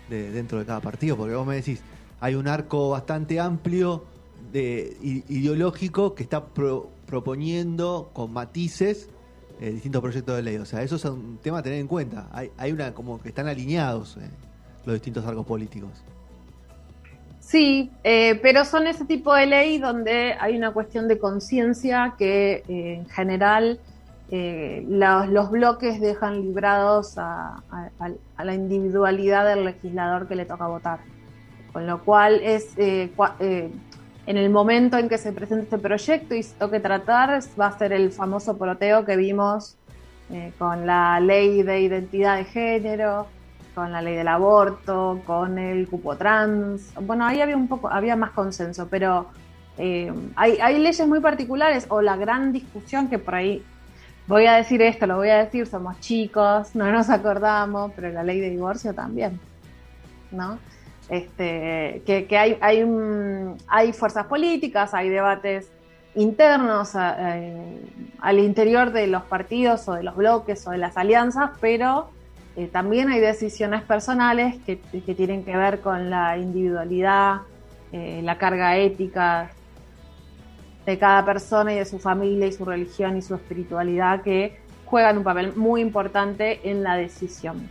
de, 0.10 0.32
dentro 0.32 0.58
de 0.58 0.66
cada 0.66 0.80
partido, 0.80 1.18
porque 1.18 1.36
vos 1.36 1.46
me 1.46 1.56
decís, 1.56 1.82
hay 2.22 2.36
un 2.36 2.48
arco 2.48 2.92
bastante 2.92 3.40
amplio 3.40 4.06
de, 4.54 4.96
ideológico 5.02 6.14
que 6.14 6.24
está 6.24 6.46
proponiendo 6.46 8.12
con 8.14 8.32
matices 8.32 9.10
eh, 9.60 9.72
distintos 9.72 10.02
proyectos 10.02 10.36
de 10.36 10.44
ley. 10.44 10.58
O 10.58 10.66
sea, 10.66 10.84
eso 10.84 10.96
es 10.96 11.06
un 11.06 11.40
tema 11.42 11.60
a 11.60 11.64
tener 11.64 11.80
en 11.80 11.88
cuenta. 11.88 12.28
Hay, 12.32 12.52
hay 12.58 12.72
una 12.72 12.94
como 12.94 13.20
que 13.20 13.30
están 13.30 13.48
alineados 13.48 14.18
eh, 14.18 14.30
los 14.86 14.94
distintos 14.94 15.26
arcos 15.26 15.46
políticos. 15.46 15.90
Sí, 17.40 17.92
eh, 18.04 18.40
pero 18.42 18.66
son 18.66 18.86
ese 18.86 19.06
tipo 19.06 19.34
de 19.34 19.48
ley 19.48 19.80
donde 19.80 20.36
hay 20.40 20.56
una 20.56 20.72
cuestión 20.72 21.08
de 21.08 21.18
conciencia 21.18 22.14
que 22.18 22.64
en 22.68 23.10
general 23.10 23.80
los, 24.30 25.52
bloques 25.52 26.00
dejan 26.00 26.42
librados 26.42 27.18
a, 27.18 27.62
la 28.42 28.54
individualidad 28.54 29.46
del 29.46 29.66
legislador 29.66 30.28
que 30.28 30.36
le 30.36 30.46
toca 30.46 30.68
votar. 30.68 31.00
Con 31.74 31.88
lo 31.88 32.04
cual 32.04 32.42
es 32.44 32.76
en 32.78 34.38
el 34.38 34.50
momento 34.50 34.98
en 34.98 35.10
que 35.10 35.18
se 35.18 35.32
presente 35.32 35.64
este 35.64 35.78
proyecto 35.78 36.36
y 36.36 36.44
se 36.44 36.56
toque 36.56 36.80
tratar, 36.80 37.42
va 37.60 37.68
a 37.68 37.78
ser 37.78 37.92
el 37.94 38.12
famoso 38.12 38.58
proteo 38.58 39.06
que 39.06 39.16
vimos 39.16 39.78
eh, 40.32 40.54
con 40.58 40.86
la 40.86 41.20
ley 41.20 41.64
de 41.64 41.82
identidad 41.82 42.38
de 42.38 42.46
género, 42.46 43.28
con 43.74 43.92
la 43.92 44.02
ley 44.02 44.16
del 44.16 44.28
aborto, 44.28 45.22
con 45.26 45.58
el 45.58 45.88
cupo 45.88 46.16
trans. 46.16 46.94
Bueno, 47.02 47.26
ahí 47.26 47.42
había 47.42 47.58
un 47.58 47.68
poco, 47.68 47.90
había 47.90 48.16
más 48.16 48.32
consenso, 48.32 48.88
pero 48.90 49.28
eh, 49.78 50.14
hay 50.36 50.80
leyes 50.80 51.08
muy 51.08 51.20
particulares 51.20 51.86
o 51.90 52.02
la 52.02 52.16
gran 52.16 52.54
discusión 52.54 53.08
que 53.10 53.18
por 53.18 53.36
ahí 53.36 53.64
voy 54.28 54.46
a 54.46 54.54
decir 54.54 54.82
esto, 54.82 55.08
lo 55.08 55.18
voy 55.18 55.30
a 55.30 55.44
decir, 55.44 55.66
somos 55.66 56.00
chicos, 56.00 56.76
no 56.76 56.92
nos 56.92 57.10
acordamos, 57.10 57.92
pero 57.96 58.10
la 58.12 58.24
ley 58.24 58.40
de 58.40 58.52
divorcio 58.52 58.94
también, 58.94 59.40
¿no? 60.32 60.60
Este, 61.12 62.04
que, 62.06 62.38
hay, 62.38 62.58
hay, 62.62 62.86
hay, 63.68 63.92
fuerzas 63.92 64.28
políticas, 64.28 64.94
hay 64.94 65.10
debates 65.10 65.70
internos 66.16 66.94
eh, 66.96 67.82
al 68.22 68.40
interior 68.40 68.94
de 68.94 69.08
los 69.08 69.24
partidos 69.24 69.90
o 69.90 69.94
de 69.94 70.04
los 70.04 70.16
bloques 70.16 70.66
o 70.68 70.72
de 70.72 70.78
las 70.78 70.96
alianzas, 70.96 71.52
pero 71.60 72.10
eh, 72.56 72.68
también 72.68 73.10
hay 73.10 73.20
decisiones 73.20 73.82
personales 73.82 74.56
que, 74.66 74.78
tienen 74.78 75.44
que 75.44 75.58
ver 75.58 75.82
con 75.82 76.10
la 76.10 76.38
individualidad, 76.38 77.42
eh, 77.92 78.22
la 78.24 78.38
carga 78.38 78.78
ética 78.78 79.52
de 80.86 80.98
cada 80.98 81.26
persona 81.26 81.74
y 81.74 81.76
de 81.80 81.86
su 81.86 82.00
familia 82.00 82.48
y 82.48 82.54
su 82.54 82.64
religión 82.64 83.18
y 83.18 83.22
su 83.22 83.36
espiritualidad 83.36 84.22
que 84.22 84.62
juegan 84.86 85.18
un 85.18 85.26
papel 85.26 85.58
muy 85.58 85.82
importante 85.82 86.70
en 86.70 86.84
la 86.84 86.96
decisión. 86.96 87.70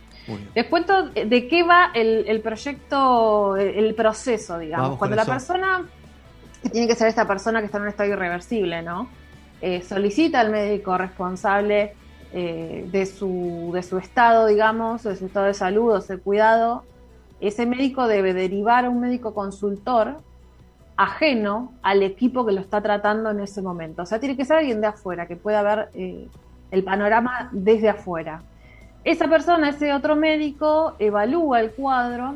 Les 0.55 0.65
cuento 0.67 1.09
de 1.09 1.47
qué 1.47 1.63
va 1.63 1.91
el, 1.93 2.41
proyecto, 2.41 3.55
el, 3.57 3.93
proceso, 3.95 4.57
digamos. 4.57 4.97
Cuando 4.97 5.15
la 5.15 5.25
persona, 5.25 5.85
que 6.61 6.69
tiene 6.69 6.87
que 6.87 6.95
ser 6.95 7.07
esta 7.07 7.27
persona 7.27 7.59
que 7.59 7.65
está 7.65 7.77
en 7.77 7.83
un 7.83 7.89
estado 7.89 8.09
irreversible, 8.09 8.81
¿no? 8.81 9.07
Eh, 9.61 9.81
solicita 9.81 10.39
al 10.39 10.49
médico 10.49 10.97
responsable 10.97 11.93
eh, 12.33 12.87
de, 12.91 13.05
su, 13.05 13.71
de 13.73 13.83
su 13.83 13.97
estado, 13.97 14.47
digamos, 14.47 15.03
de 15.03 15.15
su 15.15 15.25
estado 15.25 15.45
de 15.47 15.53
salud 15.53 15.91
o 15.91 15.99
de 15.99 16.17
cuidado, 16.17 16.83
ese 17.41 17.65
médico 17.65 18.07
debe 18.07 18.33
derivar 18.33 18.85
a 18.85 18.89
un 18.89 19.01
médico 19.01 19.33
consultor 19.33 20.17
ajeno 20.95 21.73
al 21.81 22.03
equipo 22.03 22.45
que 22.45 22.51
lo 22.51 22.61
está 22.61 22.81
tratando 22.81 23.31
en 23.31 23.39
ese 23.39 23.61
momento. 23.61 24.03
O 24.03 24.05
sea, 24.05 24.19
tiene 24.19 24.37
que 24.37 24.45
ser 24.45 24.57
alguien 24.57 24.81
de 24.81 24.87
afuera, 24.87 25.27
que 25.27 25.35
pueda 25.35 25.61
ver 25.63 25.89
eh, 25.93 26.27
el 26.69 26.83
panorama 26.83 27.49
desde 27.51 27.89
afuera. 27.89 28.43
Esa 29.03 29.27
persona, 29.27 29.69
ese 29.69 29.93
otro 29.93 30.15
médico, 30.15 30.95
evalúa 30.99 31.59
el 31.59 31.71
cuadro 31.71 32.35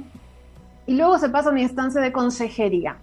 y 0.88 0.96
luego 0.96 1.18
se 1.20 1.30
pasa 1.30 1.50
a 1.50 1.52
una 1.52 1.62
instancia 1.62 2.02
de 2.02 2.12
consejería. 2.12 2.98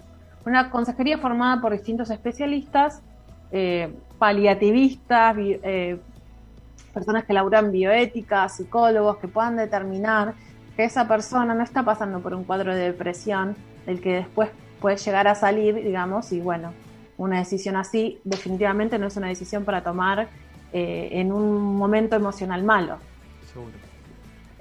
Una 0.44 0.70
consejería 0.70 1.18
formada 1.18 1.60
por 1.60 1.72
distintos 1.72 2.10
especialistas, 2.10 3.00
eh, 3.52 3.94
paliativistas, 4.18 5.36
eh, 5.38 6.00
personas 6.92 7.24
que 7.24 7.32
laburan 7.32 7.70
bioética, 7.70 8.48
psicólogos, 8.48 9.18
que 9.18 9.28
puedan 9.28 9.56
determinar 9.56 10.34
que 10.76 10.84
esa 10.84 11.06
persona 11.06 11.54
no 11.54 11.62
está 11.62 11.84
pasando 11.84 12.20
por 12.20 12.34
un 12.34 12.44
cuadro 12.44 12.74
de 12.74 12.82
depresión 12.82 13.54
del 13.86 14.00
que 14.00 14.14
después 14.14 14.50
puede 14.80 14.96
llegar 14.96 15.28
a 15.28 15.34
salir, 15.34 15.76
digamos, 15.76 16.32
y 16.32 16.40
bueno, 16.40 16.72
una 17.18 17.38
decisión 17.38 17.76
así 17.76 18.20
definitivamente 18.24 18.98
no 18.98 19.06
es 19.06 19.16
una 19.16 19.28
decisión 19.28 19.64
para 19.64 19.82
tomar 19.82 20.28
eh, 20.72 21.08
en 21.12 21.32
un 21.32 21.76
momento 21.76 22.16
emocional 22.16 22.64
malo. 22.64 22.98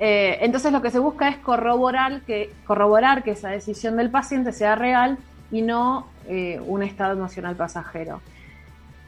Eh, 0.04 0.40
entonces 0.42 0.72
lo 0.72 0.82
que 0.82 0.90
se 0.90 0.98
busca 0.98 1.30
es 1.30 1.38
corroborar 1.38 2.22
que, 2.22 2.52
corroborar 2.66 3.22
que 3.22 3.32
esa 3.32 3.50
decisión 3.50 3.98
del 3.98 4.10
paciente 4.10 4.52
sea 4.52 4.74
real 4.74 5.20
y 5.52 5.62
no 5.62 6.08
eh, 6.28 6.60
un 6.66 6.82
estado 6.82 7.14
emocional 7.14 7.56
pasajero. 7.56 8.20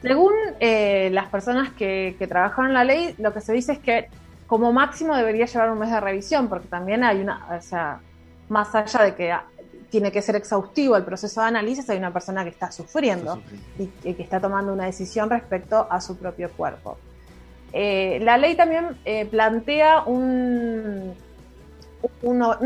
Según 0.02 0.32
eh, 0.60 1.10
las 1.12 1.26
personas 1.30 1.70
que, 1.70 2.14
trabajaron 2.28 2.72
la 2.72 2.84
ley, 2.84 3.14
lo 3.18 3.32
que 3.32 3.40
se 3.40 3.52
dice 3.52 3.72
es 3.72 3.78
que 3.80 4.06
como 4.46 4.72
máximo 4.72 5.16
debería 5.16 5.46
llevar 5.46 5.70
un 5.70 5.80
mes 5.80 5.90
de 5.90 5.98
revisión, 5.98 6.48
porque 6.48 6.68
también 6.68 7.02
hay 7.02 7.20
una, 7.20 7.44
o 7.50 7.60
sea, 7.60 7.98
más 8.48 8.72
allá 8.74 9.02
de 9.02 9.14
que 9.16 9.34
tiene 9.90 10.12
que 10.12 10.22
ser 10.22 10.36
exhaustivo 10.36 10.96
el 10.96 11.04
proceso 11.04 11.40
de 11.40 11.48
análisis, 11.48 11.90
hay 11.90 11.98
una 11.98 12.12
persona 12.12 12.44
que 12.44 12.50
está 12.50 12.70
sufriendo 12.70 13.42
y 13.78 14.14
que 14.14 14.22
está 14.22 14.38
tomando 14.38 14.72
una 14.72 14.84
decisión 14.84 15.28
respecto 15.28 15.88
a 15.90 16.00
su 16.00 16.16
propio 16.18 16.52
cuerpo. 16.52 16.98
Eh, 17.76 18.20
la 18.22 18.38
ley 18.38 18.54
también 18.54 18.96
eh, 19.04 19.26
plantea 19.26 20.04
una, 20.04 21.12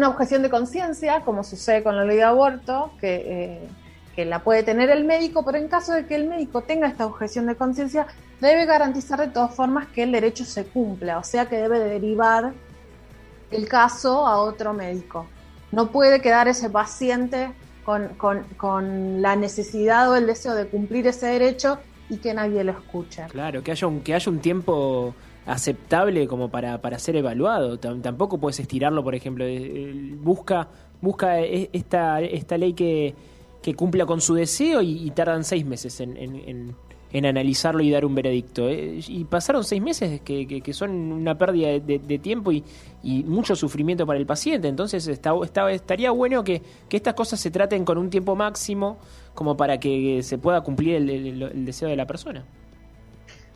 objeción 0.07 0.42
de 0.42 0.51
conciencia, 0.51 1.23
como 1.23 1.42
sucede 1.44 1.83
con 1.83 1.97
la 1.97 2.05
ley 2.05 2.18
de 2.18 2.25
aborto, 2.25 2.92
eh, 3.01 3.66
que, 4.14 4.27
la 4.27 4.40
puede 4.40 4.62
tener 4.64 4.90
el 4.90 5.05
médico, 5.05 5.47
pero 5.47 5.57
en 5.57 5.68
caso 5.68 5.94
de 5.94 6.05
que 6.05 6.14
el 6.14 6.29
médico 6.29 6.61
tenga 6.61 6.88
esta 6.88 7.07
objeción 7.07 7.47
de 7.47 7.57
conciencia, 7.57 8.07
debe 8.42 8.66
garantizar 8.66 9.18
de 9.18 9.29
todas 9.29 9.55
formas 9.55 9.87
que 9.88 10.03
el 10.03 10.12
derecho 10.12 10.44
se 10.44 10.66
cumpla, 10.66 11.16
o 11.18 11.25
sea 11.25 11.47
que 11.47 11.57
debe 11.57 11.79
derivar 11.79 12.53
el 13.51 13.66
caso 13.66 14.27
a 14.27 14.37
otro 14.37 14.75
médico. 14.75 15.27
No 15.73 15.90
puede 15.90 16.21
quedar 16.21 16.49
ese 16.49 16.68
paciente 16.68 17.51
con, 17.83 18.09
con 18.59 19.23
la 19.23 19.37
necesidad 19.37 20.11
o 20.11 20.16
el 20.16 20.27
deseo 20.27 20.55
de 20.55 20.66
cumplir 20.66 21.07
ese 21.07 21.29
derecho 21.29 21.79
y 22.11 22.16
que 22.18 22.35
nadie 22.35 22.64
lo 22.64 22.73
escuche. 22.73 23.25
Claro, 23.31 23.62
que 23.62 23.73
haya 23.73 23.87
un, 23.87 24.01
que 24.01 24.14
haya 24.14 24.31
un 24.31 24.38
tiempo 24.38 25.14
aceptable 25.47 26.27
como 26.29 26.51
para, 26.51 26.81
para 26.81 26.99
ser 26.99 27.16
evaluado. 27.16 27.79
tampoco 27.79 28.38
puedes 28.38 28.61
estirarlo, 28.61 29.03
por 29.03 29.14
ejemplo. 29.14 29.44
Busca, 30.16 30.68
busca 31.01 31.40
e, 31.40 31.71
esta, 31.73 32.21
esta 32.21 32.59
ley 32.59 32.75
que, 32.75 33.14
que 33.62 33.75
cumpla 33.75 34.07
con 34.07 34.21
su 34.21 34.35
deseo 34.35 34.83
y, 34.83 35.11
tardan 35.11 35.44
seis 35.44 35.64
meses 35.64 36.01
en, 36.01 36.16
en, 36.16 36.37
en, 36.37 36.77
analizarlo 37.12 37.83
y 37.83 37.90
dar 37.90 38.05
un 38.05 38.14
veredicto. 38.14 38.68
Eh, 38.68 39.01
y 39.07 39.25
pasaron 39.25 39.64
seis 39.64 39.83
meses 39.83 40.21
que, 40.21 40.73
son 40.73 40.90
una 40.90 41.37
pérdida 41.37 41.79
de, 41.79 42.18
tiempo 42.18 42.53
y, 42.53 42.64
mucho 43.03 43.57
sufrimiento 43.57 44.07
para 44.07 44.18
el 44.18 44.27
paciente. 44.27 44.68
Entonces 44.68 45.07
está, 45.07 45.33
está, 45.42 45.71
estaría 45.71 46.11
bueno 46.11 46.44
que, 46.44 46.62
que 46.88 46.97
estas 46.97 47.14
cosas 47.14 47.40
se 47.40 47.51
traten 47.51 47.85
con 47.85 47.99
un 47.99 48.11
tiempo 48.11 48.37
máximo 48.37 48.99
como 49.38 49.57
para 49.57 49.79
que 49.79 50.21
se 50.25 50.37
pueda 50.37 50.62
cumplir 50.62 50.97
el, 50.97 51.64
deseo 51.64 51.88
de 51.88 51.94
la 51.94 52.07
persona. 52.07 52.44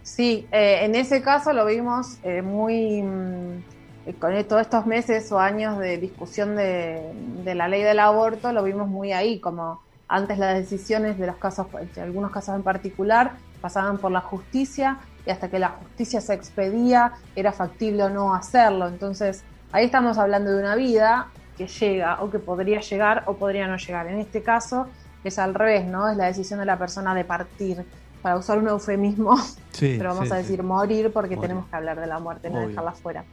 Sí, 0.05 0.47
eh, 0.53 0.79
en 0.83 0.95
ese 0.95 1.23
caso 1.23 1.53
lo 1.53 1.67
vimos 1.67 2.19
eh, 2.23 2.41
muy 2.41 3.03
mm, 3.03 3.63
eh, 4.07 4.15
con 4.19 4.33
todos 4.45 4.63
estos 4.63 4.87
meses 4.87 5.33
o 5.33 5.41
años 5.41 5.81
de 5.81 5.99
discusión 5.99 6.55
de, 6.55 7.13
la 7.45 7.67
ley 7.67 7.83
del 7.83 7.99
aborto, 7.99 8.53
lo 8.53 8.63
vimos 8.63 8.89
muy 8.89 9.13
ahí, 9.13 9.41
como 9.41 9.81
antes 10.13 10.39
las 10.39 10.55
decisiones 10.55 11.19
de 11.19 11.27
los 11.27 11.37
casos, 11.37 11.67
de 11.95 12.01
algunos 12.03 12.31
casos 12.31 12.55
en 12.55 12.63
particular, 12.63 13.33
pasaban 13.63 13.97
por 13.97 14.13
la 14.13 14.21
justicia 14.21 14.99
y 15.25 15.31
hasta 15.31 15.49
que 15.49 15.59
la 15.59 15.71
justicia 15.71 16.21
se 16.21 16.35
expedía 16.35 17.13
era 17.35 17.51
factible 17.51 18.03
o 18.03 18.11
no 18.11 18.35
hacerlo. 18.35 18.89
Entonces, 18.89 19.43
ahí 19.73 19.87
estamos 19.87 20.19
hablando 20.19 20.51
de 20.53 20.61
una 20.61 20.75
vida 20.75 21.29
que 21.57 21.67
llega 21.67 22.23
o 22.23 22.31
que 22.31 22.39
podría 22.39 22.81
llegar 22.81 23.25
o 23.27 23.37
podría 23.37 23.67
no 23.67 23.79
llegar. 23.79 24.07
En 24.07 24.19
este 24.19 24.43
caso, 24.43 24.87
es 25.25 25.39
al 25.39 25.55
revés, 25.55 25.87
¿no? 25.87 26.11
Es 26.11 26.17
la 26.19 26.27
decisión 26.27 26.61
de 26.61 26.67
la 26.67 26.79
persona 26.79 27.15
de 27.15 27.25
partir. 27.25 27.83
Para 28.21 28.37
usar 28.37 28.59
un 28.59 28.69
eufemismo, 28.69 29.37
pero 29.81 30.15
vamos 30.15 30.31
a 30.31 30.37
decir 30.37 30.63
morir 30.63 31.11
porque 31.13 31.37
tenemos 31.37 31.67
que 31.67 31.75
hablar 31.75 31.99
de 31.99 32.07
la 32.07 32.21
muerte, 32.21 32.51
no 32.51 32.61
dejarla 32.69 32.93
fuera. 32.93 33.25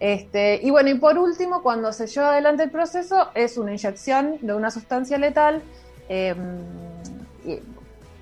Este, 0.00 0.58
y 0.62 0.70
bueno, 0.70 0.90
y 0.90 0.94
por 0.94 1.18
último, 1.18 1.62
cuando 1.62 1.92
se 1.92 2.06
lleva 2.06 2.32
adelante 2.32 2.64
el 2.64 2.70
proceso, 2.70 3.28
es 3.34 3.56
una 3.58 3.72
inyección 3.72 4.38
de 4.40 4.54
una 4.54 4.70
sustancia 4.70 5.18
letal. 5.18 5.62
Em, 6.08 6.38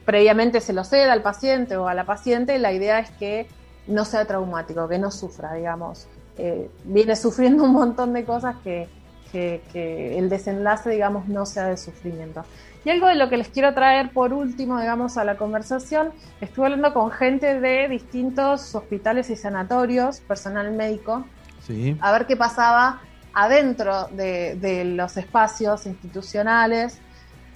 previamente 0.05 0.61
se 0.61 0.73
lo 0.73 0.85
ceda 0.85 1.13
al 1.13 1.23
paciente 1.23 1.77
o 1.77 1.89
a 1.89 1.95
la 1.95 2.05
paciente. 2.05 2.59
La 2.59 2.73
idea 2.73 2.99
es 2.99 3.11
que 3.13 3.47
no 3.87 4.05
sea 4.05 4.25
traumático, 4.27 4.89
que 4.89 4.99
no 4.99 5.11
sufra, 5.11 5.55
digamos. 5.55 6.07
Eh, 6.39 6.71
viene 6.85 7.15
sufriendo 7.17 7.65
un 7.65 7.73
montón 7.73 8.13
de 8.13 8.25
cosas 8.25 8.57
que, 8.65 8.89
que 9.33 10.19
el 10.19 10.29
desenlace, 10.29 10.91
digamos, 10.91 11.27
no 11.29 11.47
sea 11.47 11.67
de 11.67 11.77
sufrimiento. 11.77 12.45
Y 12.85 12.91
algo 12.91 13.07
de 13.07 13.15
lo 13.15 13.29
que 13.31 13.37
les 13.37 13.49
quiero 13.49 13.73
traer 13.75 14.11
por 14.11 14.33
último, 14.33 14.79
digamos, 14.81 15.17
a 15.17 15.25
la 15.25 15.37
conversación, 15.37 16.11
estuve 16.41 16.67
hablando 16.67 16.93
con 16.93 17.11
gente 17.11 17.61
de 17.61 17.89
distintos 17.89 18.75
hospitales 18.75 19.31
y 19.31 19.37
sanatorios, 19.37 20.21
personal 20.21 20.71
médico, 20.73 21.25
Sí. 21.67 21.97
a 22.01 22.11
ver 22.11 22.27
qué 22.27 22.37
pasaba 22.37 23.01
adentro 23.33 24.09
de, 24.09 24.57
de 24.57 24.85
los 24.85 25.17
espacios 25.17 25.87
institucionales, 25.87 27.01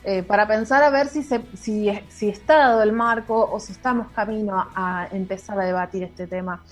eh, 0.09 0.23
para 0.23 0.47
pensar 0.47 0.85
a 0.85 0.91
ver 0.91 1.09
si, 1.09 1.25
si, 1.25 2.29
está 2.29 2.59
dado 2.59 2.83
el 2.85 2.93
marco 2.93 3.51
o 3.51 3.59
si 3.59 3.73
estamos 3.73 4.07
camino 4.13 4.55
a, 4.73 5.09
empezar 5.11 5.59
a 5.59 5.65
debatir 5.65 6.05
este 6.05 6.29
tema. 6.29 6.63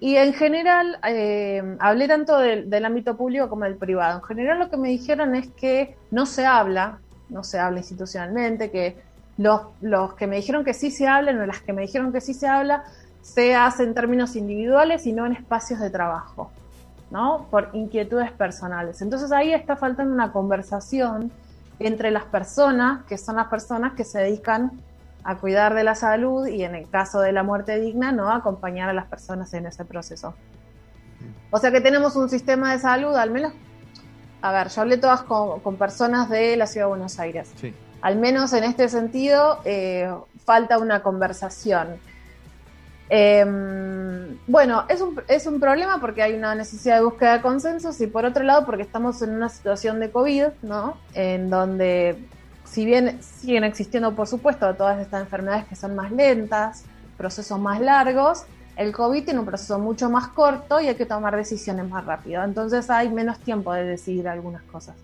Y 0.00 0.16
en 0.16 0.32
general, 0.32 0.98
eh, 1.06 1.76
hablé 1.78 2.08
tanto 2.08 2.36
del, 2.38 2.68
del 2.68 2.84
ámbito 2.84 3.16
público 3.16 3.48
como 3.48 3.66
del 3.66 3.76
privado. 3.76 4.18
En 4.18 4.24
general 4.24 4.58
lo 4.58 4.68
que 4.68 4.76
me 4.76 4.88
dijeron 4.88 5.36
es 5.36 5.46
que 5.50 5.96
no 6.10 6.26
se 6.26 6.44
habla, 6.44 6.98
no 7.28 7.44
se 7.44 7.60
habla 7.60 7.78
institucionalmente, 7.78 8.72
que 8.72 8.96
los, 9.38 9.60
los 9.80 10.14
que 10.14 10.26
me 10.26 10.34
dijeron 10.34 10.64
que 10.64 10.74
sí 10.74 10.90
se 10.90 11.06
hablan 11.06 11.38
o 11.38 11.46
las 11.46 11.60
que 11.60 11.72
me 11.72 11.82
dijeron 11.82 12.12
que 12.12 12.20
sí 12.20 12.34
se 12.34 12.48
habla, 12.48 12.82
se 13.20 13.54
hace 13.54 13.84
en 13.84 13.94
términos 13.94 14.34
individuales 14.34 15.06
y 15.06 15.12
no 15.12 15.24
en 15.24 15.34
espacios 15.34 15.78
de 15.78 15.90
trabajo, 15.90 16.50
¿no? 17.12 17.46
Por 17.48 17.70
inquietudes 17.74 18.32
personales. 18.32 19.00
Entonces 19.02 19.30
ahí 19.30 19.54
está 19.54 19.76
faltando 19.76 20.12
una 20.12 20.32
conversación 20.32 21.30
entre 21.86 22.10
las 22.10 22.24
personas, 22.24 23.04
que 23.04 23.18
son 23.18 23.36
las 23.36 23.48
personas 23.48 23.94
que 23.94 24.04
se 24.04 24.18
dedican 24.18 24.72
a 25.24 25.36
cuidar 25.36 25.74
de 25.74 25.84
la 25.84 25.94
salud 25.94 26.46
y 26.46 26.64
en 26.64 26.74
el 26.74 26.88
caso 26.88 27.20
de 27.20 27.32
la 27.32 27.42
muerte 27.42 27.78
digna, 27.78 28.12
¿no? 28.12 28.30
Acompañar 28.30 28.88
a 28.88 28.92
las 28.92 29.06
personas 29.06 29.52
en 29.54 29.66
ese 29.66 29.84
proceso. 29.84 30.34
O 31.50 31.58
sea 31.58 31.70
que 31.70 31.80
tenemos 31.80 32.16
un 32.16 32.28
sistema 32.28 32.72
de 32.72 32.78
salud, 32.78 33.14
al 33.14 33.30
menos, 33.30 33.52
a 34.40 34.52
ver, 34.52 34.68
yo 34.68 34.80
hablé 34.82 34.96
todas 34.96 35.22
con, 35.22 35.60
con 35.60 35.76
personas 35.76 36.28
de 36.28 36.56
la 36.56 36.66
ciudad 36.66 36.86
de 36.86 36.90
Buenos 36.90 37.18
Aires. 37.20 37.52
Sí. 37.56 37.74
Al 38.00 38.16
menos 38.16 38.52
en 38.52 38.64
este 38.64 38.88
sentido, 38.88 39.60
eh, 39.64 40.12
falta 40.44 40.78
una 40.78 41.02
conversación. 41.02 41.98
Eh, 43.14 43.44
bueno, 44.46 44.86
es 44.88 45.02
un, 45.02 45.20
es 45.28 45.46
un 45.46 45.60
problema 45.60 46.00
porque 46.00 46.22
hay 46.22 46.32
una 46.32 46.54
necesidad 46.54 46.96
de 46.96 47.04
búsqueda 47.04 47.34
de 47.34 47.42
consensos 47.42 48.00
y 48.00 48.06
por 48.06 48.24
otro 48.24 48.42
lado 48.42 48.64
porque 48.64 48.82
estamos 48.82 49.20
en 49.20 49.34
una 49.34 49.50
situación 49.50 50.00
de 50.00 50.10
COVID, 50.10 50.46
¿no? 50.62 50.96
En 51.12 51.50
donde, 51.50 52.26
si 52.64 52.86
bien 52.86 53.22
siguen 53.22 53.64
existiendo, 53.64 54.14
por 54.14 54.28
supuesto, 54.28 54.74
todas 54.76 54.98
estas 54.98 55.20
enfermedades 55.20 55.66
que 55.66 55.76
son 55.76 55.94
más 55.94 56.10
lentas, 56.10 56.84
procesos 57.18 57.60
más 57.60 57.82
largos, 57.82 58.44
el 58.76 58.92
COVID 58.92 59.24
tiene 59.26 59.40
un 59.40 59.46
proceso 59.46 59.78
mucho 59.78 60.08
más 60.08 60.28
corto 60.28 60.80
y 60.80 60.88
hay 60.88 60.94
que 60.94 61.04
tomar 61.04 61.36
decisiones 61.36 61.86
más 61.86 62.06
rápido. 62.06 62.42
Entonces 62.42 62.88
hay 62.88 63.10
menos 63.10 63.40
tiempo 63.40 63.74
de 63.74 63.84
decidir 63.84 64.26
algunas 64.26 64.62
cosas. 64.62 64.96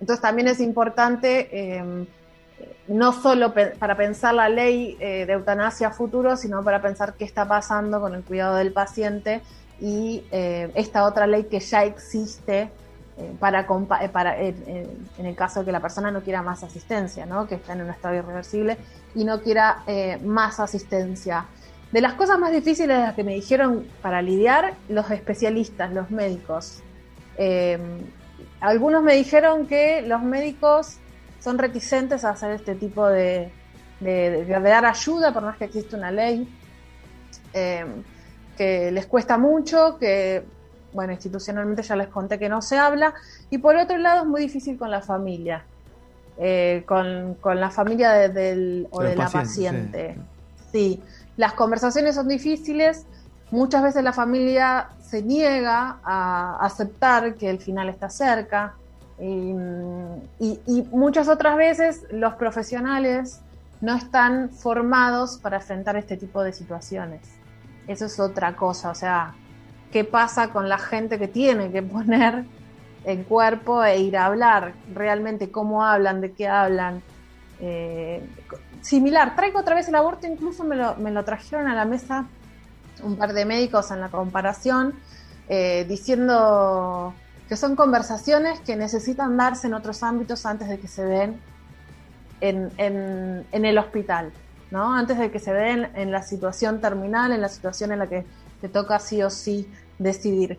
Entonces 0.00 0.22
también 0.22 0.48
es 0.48 0.58
importante 0.58 1.50
eh, 1.52 2.06
no 2.88 3.12
solo 3.12 3.52
para 3.52 3.96
pensar 3.96 4.34
la 4.34 4.48
ley 4.48 4.96
eh, 4.98 5.26
de 5.26 5.32
eutanasia 5.34 5.90
futuro, 5.90 6.36
sino 6.36 6.64
para 6.64 6.80
pensar 6.80 7.14
qué 7.14 7.24
está 7.24 7.46
pasando 7.46 8.00
con 8.00 8.14
el 8.14 8.22
cuidado 8.22 8.56
del 8.56 8.72
paciente 8.72 9.42
y 9.80 10.24
eh, 10.32 10.72
esta 10.74 11.04
otra 11.04 11.26
ley 11.26 11.44
que 11.44 11.60
ya 11.60 11.84
existe 11.84 12.70
eh, 13.18 13.32
para, 13.38 13.66
para 14.10 14.40
en 14.40 14.98
el 15.18 15.36
caso 15.36 15.60
de 15.60 15.66
que 15.66 15.72
la 15.72 15.80
persona 15.80 16.10
no 16.10 16.22
quiera 16.22 16.42
más 16.42 16.62
asistencia, 16.62 17.26
¿no? 17.26 17.46
que 17.46 17.56
está 17.56 17.74
en 17.74 17.82
un 17.82 17.90
estado 17.90 18.14
irreversible 18.14 18.78
y 19.14 19.24
no 19.24 19.42
quiera 19.42 19.82
más 20.24 20.58
asistencia. 20.58 21.46
De 21.92 22.00
las 22.00 22.14
cosas 22.14 22.38
más 22.38 22.52
difíciles 22.52 22.96
de 22.96 23.02
las 23.02 23.14
que 23.14 23.24
me 23.24 23.34
dijeron 23.34 23.86
para 24.02 24.20
lidiar, 24.22 24.74
los 24.88 25.10
especialistas, 25.10 25.92
los 25.92 26.10
médicos. 26.10 26.82
algunos 28.60 29.02
me 29.02 29.14
dijeron 29.14 29.66
que 29.66 30.02
los 30.02 30.22
médicos 30.22 30.98
son 31.40 31.58
reticentes 31.58 32.24
a 32.24 32.30
hacer 32.30 32.52
este 32.52 32.74
tipo 32.74 33.06
de, 33.06 33.50
de, 34.00 34.30
de, 34.30 34.44
de 34.44 34.60
dar 34.60 34.84
ayuda, 34.84 35.32
por 35.32 35.42
más 35.42 35.56
que 35.56 35.66
existe 35.66 35.96
una 35.96 36.10
ley, 36.10 36.48
eh, 37.52 37.86
que 38.56 38.90
les 38.90 39.06
cuesta 39.06 39.38
mucho, 39.38 39.98
que, 39.98 40.44
bueno, 40.92 41.12
institucionalmente 41.12 41.82
ya 41.82 41.96
les 41.96 42.08
conté 42.08 42.38
que 42.38 42.48
no 42.48 42.60
se 42.60 42.76
habla, 42.76 43.14
y 43.50 43.58
por 43.58 43.76
otro 43.76 43.96
lado 43.98 44.22
es 44.22 44.26
muy 44.26 44.40
difícil 44.40 44.76
con 44.76 44.90
la 44.90 45.00
familia, 45.00 45.64
eh, 46.38 46.82
con, 46.86 47.34
con, 47.40 47.60
la 47.60 47.70
familia 47.70 48.12
de, 48.12 48.28
del, 48.28 48.88
o 48.90 49.02
de 49.02 49.14
la 49.14 49.28
paciente. 49.28 50.16
Sí. 50.72 50.98
sí, 50.98 51.02
las 51.36 51.52
conversaciones 51.52 52.16
son 52.16 52.26
difíciles, 52.26 53.06
muchas 53.50 53.82
veces 53.82 54.02
la 54.02 54.12
familia 54.12 54.88
se 55.00 55.22
niega 55.22 55.98
a 56.02 56.58
aceptar 56.60 57.34
que 57.36 57.48
el 57.48 57.60
final 57.60 57.88
está 57.88 58.10
cerca, 58.10 58.74
y, 59.20 59.52
y, 60.38 60.82
muchas 60.92 61.28
otras 61.28 61.56
veces 61.56 62.04
los 62.10 62.34
profesionales 62.34 63.40
no 63.80 63.96
están 63.96 64.50
formados 64.50 65.38
para 65.38 65.56
enfrentar 65.56 65.96
este 65.96 66.16
tipo 66.16 66.42
de 66.42 66.52
situaciones. 66.52 67.22
Eso 67.88 68.06
es 68.06 68.20
otra 68.20 68.54
cosa, 68.54 68.90
o 68.90 68.94
sea, 68.94 69.34
¿qué 69.90 70.04
pasa 70.04 70.50
con 70.50 70.68
la 70.68 70.78
gente 70.78 71.18
que 71.18 71.26
tiene 71.26 71.72
que 71.72 71.82
poner 71.96 72.44
el 73.04 73.24
cuerpo 73.24 73.82
e 73.82 73.98
ir 73.98 74.16
a 74.16 74.26
hablar? 74.26 74.74
Realmente 74.94 75.50
cómo 75.50 75.84
hablan, 75.84 76.20
de 76.20 76.32
qué 76.32 76.46
hablan. 76.46 77.02
Eh, 77.60 78.24
similar, 78.82 79.34
traigo 79.34 79.58
otra 79.58 79.74
vez 79.74 79.88
el 79.88 79.96
aborto, 79.96 80.28
incluso 80.28 80.62
me 80.62 80.76
lo, 80.76 80.94
me 80.96 81.10
lo, 81.10 81.24
trajeron 81.24 81.66
a 81.66 81.74
la 81.74 81.84
mesa 81.84 82.26
un 83.02 83.16
par 83.16 83.32
de 83.32 83.44
médicos 83.44 83.90
en 83.90 84.00
la 84.00 84.10
comparación, 84.10 84.94
eh, 85.48 85.84
diciendo 85.88 87.14
que 87.48 87.56
son 87.56 87.76
conversaciones 87.76 88.60
que 88.60 88.76
necesitan 88.76 89.36
darse 89.36 89.66
en 89.66 89.74
otros 89.74 90.02
ámbitos 90.02 90.44
antes 90.44 90.68
de 90.68 90.78
que 90.78 90.88
se 90.88 91.04
den 91.04 91.40
en, 92.40 92.70
en, 92.76 93.46
en 93.50 93.64
el 93.64 93.78
hospital, 93.78 94.32
¿no? 94.70 94.94
Antes 94.94 95.18
de 95.18 95.30
que 95.30 95.38
se 95.38 95.52
den 95.52 95.90
en 95.94 96.12
la 96.12 96.22
situación 96.22 96.80
terminal, 96.80 97.32
en 97.32 97.40
la 97.40 97.48
situación 97.48 97.92
en 97.92 98.00
la 98.00 98.06
que 98.06 98.26
te 98.60 98.68
toca 98.68 98.98
sí 98.98 99.22
o 99.22 99.30
sí 99.30 99.68
decidir. 99.98 100.58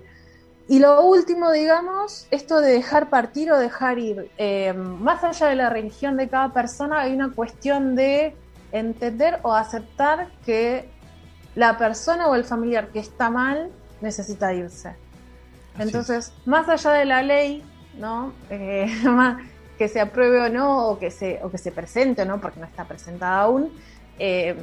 Y 0.68 0.80
lo 0.80 1.04
último, 1.04 1.52
digamos, 1.52 2.28
esto 2.30 2.62
de 2.62 2.72
dejar 2.72 3.10
partir 3.10 3.52
o 3.52 3.58
dejar 3.58 3.98
ir. 3.98 4.30
Eh, 4.38 4.74
más 4.74 5.24
allá 5.24 5.48
de 5.48 5.56
la 5.56 5.70
religión 5.70 6.16
de 6.16 6.30
cada 6.30 6.54
persona, 6.54 7.02
hay 7.02 7.14
una 7.14 7.32
cuestión 7.32 7.96
de 7.96 8.36
entender 8.72 9.40
o 9.42 9.54
aceptar 9.54 10.30
que 10.46 10.88
la 11.56 11.78
persona 11.78 12.28
o 12.28 12.36
el 12.36 12.44
familiar 12.44 12.90
que 12.90 13.00
está 13.00 13.32
mal 13.32 13.72
necesita 14.02 14.54
irse. 14.54 14.96
Entonces, 15.80 16.34
más 16.46 16.68
allá 16.70 16.92
de 16.92 17.06
la 17.06 17.24
ley, 17.24 17.64
¿no? 17.98 18.34
Eh, 18.50 18.88
que 19.80 19.88
se 19.88 20.02
apruebe 20.02 20.42
o 20.42 20.50
no, 20.50 20.90
o 20.90 21.00
que 21.00 21.10
se, 21.10 21.40
o 21.42 21.50
que 21.50 21.58
se 21.58 21.72
presente 21.72 22.24
o 22.24 22.26
no, 22.26 22.42
porque 22.42 22.60
no 22.60 22.66
está 22.66 22.84
presentada 22.84 23.42
aún, 23.42 23.72
eh, 24.20 24.54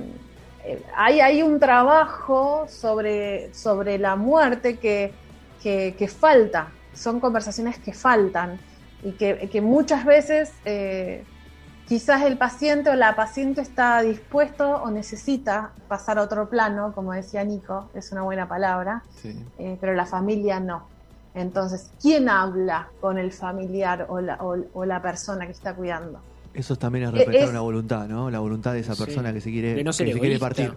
eh, 0.62 0.82
hay, 0.94 1.20
hay, 1.20 1.42
un 1.42 1.58
trabajo 1.58 2.66
sobre, 2.68 3.52
sobre 3.54 3.96
la 3.96 4.14
muerte 4.14 4.76
que, 4.76 5.14
que, 5.62 5.94
que, 5.98 6.06
falta, 6.08 6.68
son 6.92 7.18
conversaciones 7.18 7.78
que 7.78 7.94
faltan 7.94 8.58
y 9.02 9.12
que, 9.12 9.48
que 9.50 9.62
muchas 9.62 10.04
veces 10.04 10.52
eh, 10.66 11.24
quizás 11.88 12.20
el 12.22 12.36
paciente 12.36 12.90
o 12.90 12.94
la 12.94 13.16
paciente 13.16 13.62
está 13.62 14.02
dispuesto 14.02 14.82
o 14.82 14.90
necesita 14.90 15.70
pasar 15.88 16.18
a 16.18 16.22
otro 16.22 16.50
plano, 16.50 16.92
como 16.94 17.14
decía 17.14 17.42
Nico, 17.42 17.88
es 17.94 18.12
una 18.12 18.20
buena 18.20 18.46
palabra, 18.46 19.02
sí. 19.22 19.42
pero 19.80 19.94
la 19.94 20.04
familia 20.04 20.60
no. 20.60 20.95
Entonces, 21.36 21.90
¿quién 22.00 22.30
habla 22.30 22.88
con 22.98 23.18
el 23.18 23.30
familiar 23.30 24.06
o 24.08 24.20
la, 24.22 24.36
o, 24.42 24.56
o 24.72 24.84
la 24.86 25.02
persona 25.02 25.44
que 25.44 25.52
está 25.52 25.74
cuidando? 25.74 26.18
Eso 26.54 26.76
también 26.76 27.04
es 27.04 27.12
respetar 27.12 27.42
es, 27.42 27.50
una 27.50 27.60
voluntad, 27.60 28.08
¿no? 28.08 28.30
La 28.30 28.38
voluntad 28.38 28.72
de 28.72 28.80
esa 28.80 28.96
persona 28.96 29.28
sí, 29.28 29.34
que 29.34 29.40
se 29.42 29.50
quiere, 29.50 29.84
no 29.84 29.90
que 29.90 29.96
se 29.96 30.04
quiere 30.18 30.38
partir. 30.38 30.74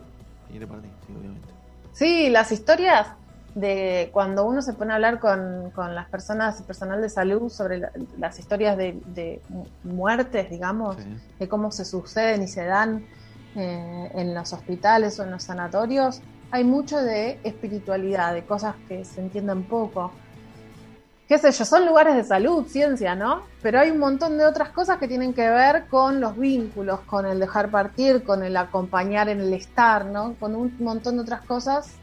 quiere 0.52 0.68
partir 0.68 0.92
sí, 1.08 1.14
obviamente. 1.18 1.48
sí, 1.94 2.30
las 2.30 2.52
historias 2.52 3.08
de 3.56 4.10
cuando 4.12 4.46
uno 4.46 4.62
se 4.62 4.74
pone 4.74 4.92
a 4.92 4.96
hablar 4.96 5.20
con, 5.20 5.72
con 5.74 5.96
las 5.96 6.10
personas, 6.10 6.62
personal 6.64 7.02
de 7.02 7.10
salud, 7.10 7.50
sobre 7.50 7.78
la, 7.78 7.92
las 8.18 8.38
historias 8.38 8.76
de, 8.76 9.00
de, 9.16 9.42
muertes, 9.86 10.50
digamos, 10.50 10.98
sí. 10.98 11.04
de 11.40 11.48
cómo 11.48 11.72
se 11.72 11.86
suceden 11.86 12.44
y 12.44 12.50
se 12.50 12.66
dan 12.66 13.06
eh, 13.56 14.12
en 14.14 14.34
los 14.34 14.52
hospitales 14.52 15.18
o 15.22 15.24
en 15.24 15.32
los 15.32 15.44
sanatorios, 15.44 16.22
hay 16.52 16.66
mucho 16.66 17.02
de 17.02 17.40
espiritualidad, 17.46 18.34
de 18.34 18.44
cosas 18.44 18.76
que 18.90 19.06
se 19.06 19.22
entienden 19.22 19.64
poco 19.64 20.12
qué 21.30 21.38
sé 21.38 21.52
yo, 21.52 21.64
son 21.64 21.86
lugares 21.86 22.16
de 22.16 22.24
salud, 22.24 22.66
ciencia, 22.66 23.14
¿no? 23.14 23.44
Pero 23.62 23.80
hay 23.80 23.92
un 23.92 24.00
montón 24.00 24.40
de 24.40 24.46
otras 24.46 24.70
cosas 24.70 24.98
que 24.98 25.08
tienen 25.08 25.32
que 25.32 25.48
ver 25.48 25.86
con 25.88 26.20
los 26.20 26.36
vínculos, 26.36 27.02
con 27.02 27.28
el 27.28 27.40
dejar 27.40 27.70
partir, 27.70 28.24
con 28.24 28.44
el 28.44 28.58
acompañar 28.58 29.30
en 29.30 29.40
el 29.40 29.54
estar, 29.54 30.06
¿no? 30.08 30.34
Con 30.40 30.56
un 30.56 30.76
montón 30.80 31.18
de 31.18 31.22
otras 31.22 31.42
cosas, 31.42 31.94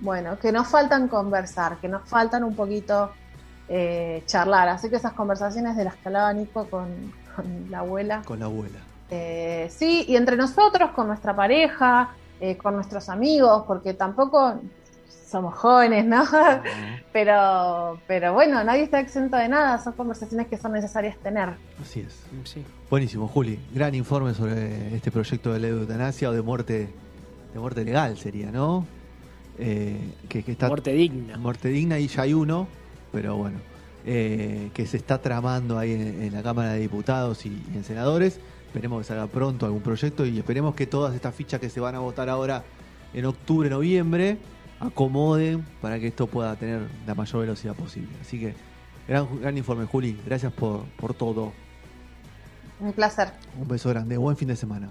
bueno, 0.00 0.38
que 0.38 0.52
nos 0.52 0.68
faltan 0.68 1.08
conversar, 1.08 1.78
que 1.78 1.88
nos 1.88 2.06
faltan 2.06 2.44
un 2.44 2.54
poquito 2.54 3.10
eh, 3.70 4.22
charlar. 4.26 4.68
Así 4.68 4.90
que 4.90 4.96
esas 4.96 5.14
conversaciones 5.14 5.74
de 5.74 5.84
las 5.84 5.96
que 5.96 6.08
hablaba 6.10 6.30
Nico 6.34 6.66
con, 6.66 7.14
con 7.34 7.70
la 7.70 7.78
abuela. 7.78 8.20
Con 8.26 8.40
la 8.40 8.44
abuela. 8.44 8.80
Eh, 9.08 9.68
sí, 9.70 10.04
y 10.06 10.16
entre 10.16 10.36
nosotros, 10.36 10.90
con 10.90 11.06
nuestra 11.06 11.34
pareja, 11.34 12.10
eh, 12.38 12.58
con 12.58 12.74
nuestros 12.74 13.08
amigos, 13.08 13.64
porque 13.66 13.94
tampoco 13.94 14.60
somos 15.08 15.54
jóvenes, 15.54 16.04
¿no? 16.06 16.22
Uh 16.22 16.26
-huh. 16.26 17.02
Pero, 17.12 18.00
pero 18.06 18.32
bueno, 18.32 18.62
nadie 18.64 18.82
está 18.84 19.00
exento 19.00 19.36
de 19.36 19.48
nada, 19.48 19.78
son 19.82 19.92
conversaciones 19.94 20.46
que 20.48 20.56
son 20.56 20.72
necesarias 20.72 21.16
tener. 21.22 21.50
Así 21.80 22.00
es. 22.00 22.22
Sí. 22.44 22.64
Buenísimo, 22.90 23.28
Juli. 23.28 23.58
Gran 23.74 23.94
informe 23.94 24.34
sobre 24.34 24.94
este 24.94 25.10
proyecto 25.10 25.52
de 25.52 25.58
ley 25.60 25.70
de 25.72 25.80
eutanasia 25.80 26.30
o 26.30 26.32
de 26.32 26.42
muerte, 26.42 26.88
de 27.52 27.60
muerte 27.60 27.84
legal 27.84 28.16
sería, 28.18 28.50
¿no? 28.50 28.86
eh, 29.58 29.98
que, 30.28 30.42
que 30.44 30.52
está 30.52 30.68
Muerte 30.68 30.92
digna. 30.92 31.36
muerte 31.36 31.68
digna 31.68 31.98
y 31.98 32.06
ya 32.06 32.22
hay 32.22 32.32
uno, 32.32 32.68
pero 33.12 33.36
bueno, 33.36 33.58
eh, 34.06 34.70
que 34.72 34.86
se 34.86 34.96
está 34.96 35.18
tramando 35.18 35.78
ahí 35.78 35.92
en, 35.92 36.22
en 36.22 36.32
la 36.32 36.42
Cámara 36.42 36.72
de 36.74 36.78
Diputados 36.80 37.44
y, 37.44 37.48
y 37.72 37.76
en 37.76 37.82
senadores. 37.84 38.38
Esperemos 38.68 39.00
que 39.00 39.04
salga 39.08 39.26
pronto 39.26 39.66
algún 39.66 39.80
proyecto 39.82 40.24
y 40.24 40.38
esperemos 40.38 40.74
que 40.74 40.86
todas 40.86 41.14
estas 41.14 41.34
fichas 41.34 41.58
que 41.60 41.68
se 41.70 41.80
van 41.80 41.94
a 41.96 41.98
votar 41.98 42.28
ahora 42.28 42.62
en 43.14 43.24
octubre, 43.24 43.68
noviembre, 43.68 44.36
acomoden 44.80 45.64
para 45.80 45.98
que 45.98 46.08
esto 46.08 46.26
pueda 46.26 46.54
tener 46.56 46.88
la 47.06 47.14
mayor 47.14 47.40
velocidad 47.42 47.74
posible. 47.74 48.10
Así 48.20 48.38
que, 48.38 48.54
gran, 49.06 49.40
gran 49.40 49.56
informe, 49.56 49.86
Juli. 49.86 50.20
Gracias 50.24 50.52
por, 50.52 50.84
por 50.96 51.14
todo. 51.14 51.52
Un 52.80 52.92
placer. 52.92 53.32
Un 53.60 53.66
beso 53.66 53.88
grande. 53.88 54.16
Buen 54.16 54.36
fin 54.36 54.48
de 54.48 54.56
semana. 54.56 54.90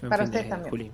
Buen 0.00 0.10
Para 0.10 0.24
ustedes 0.24 0.48
también. 0.48 0.70
Juli. 0.70 0.92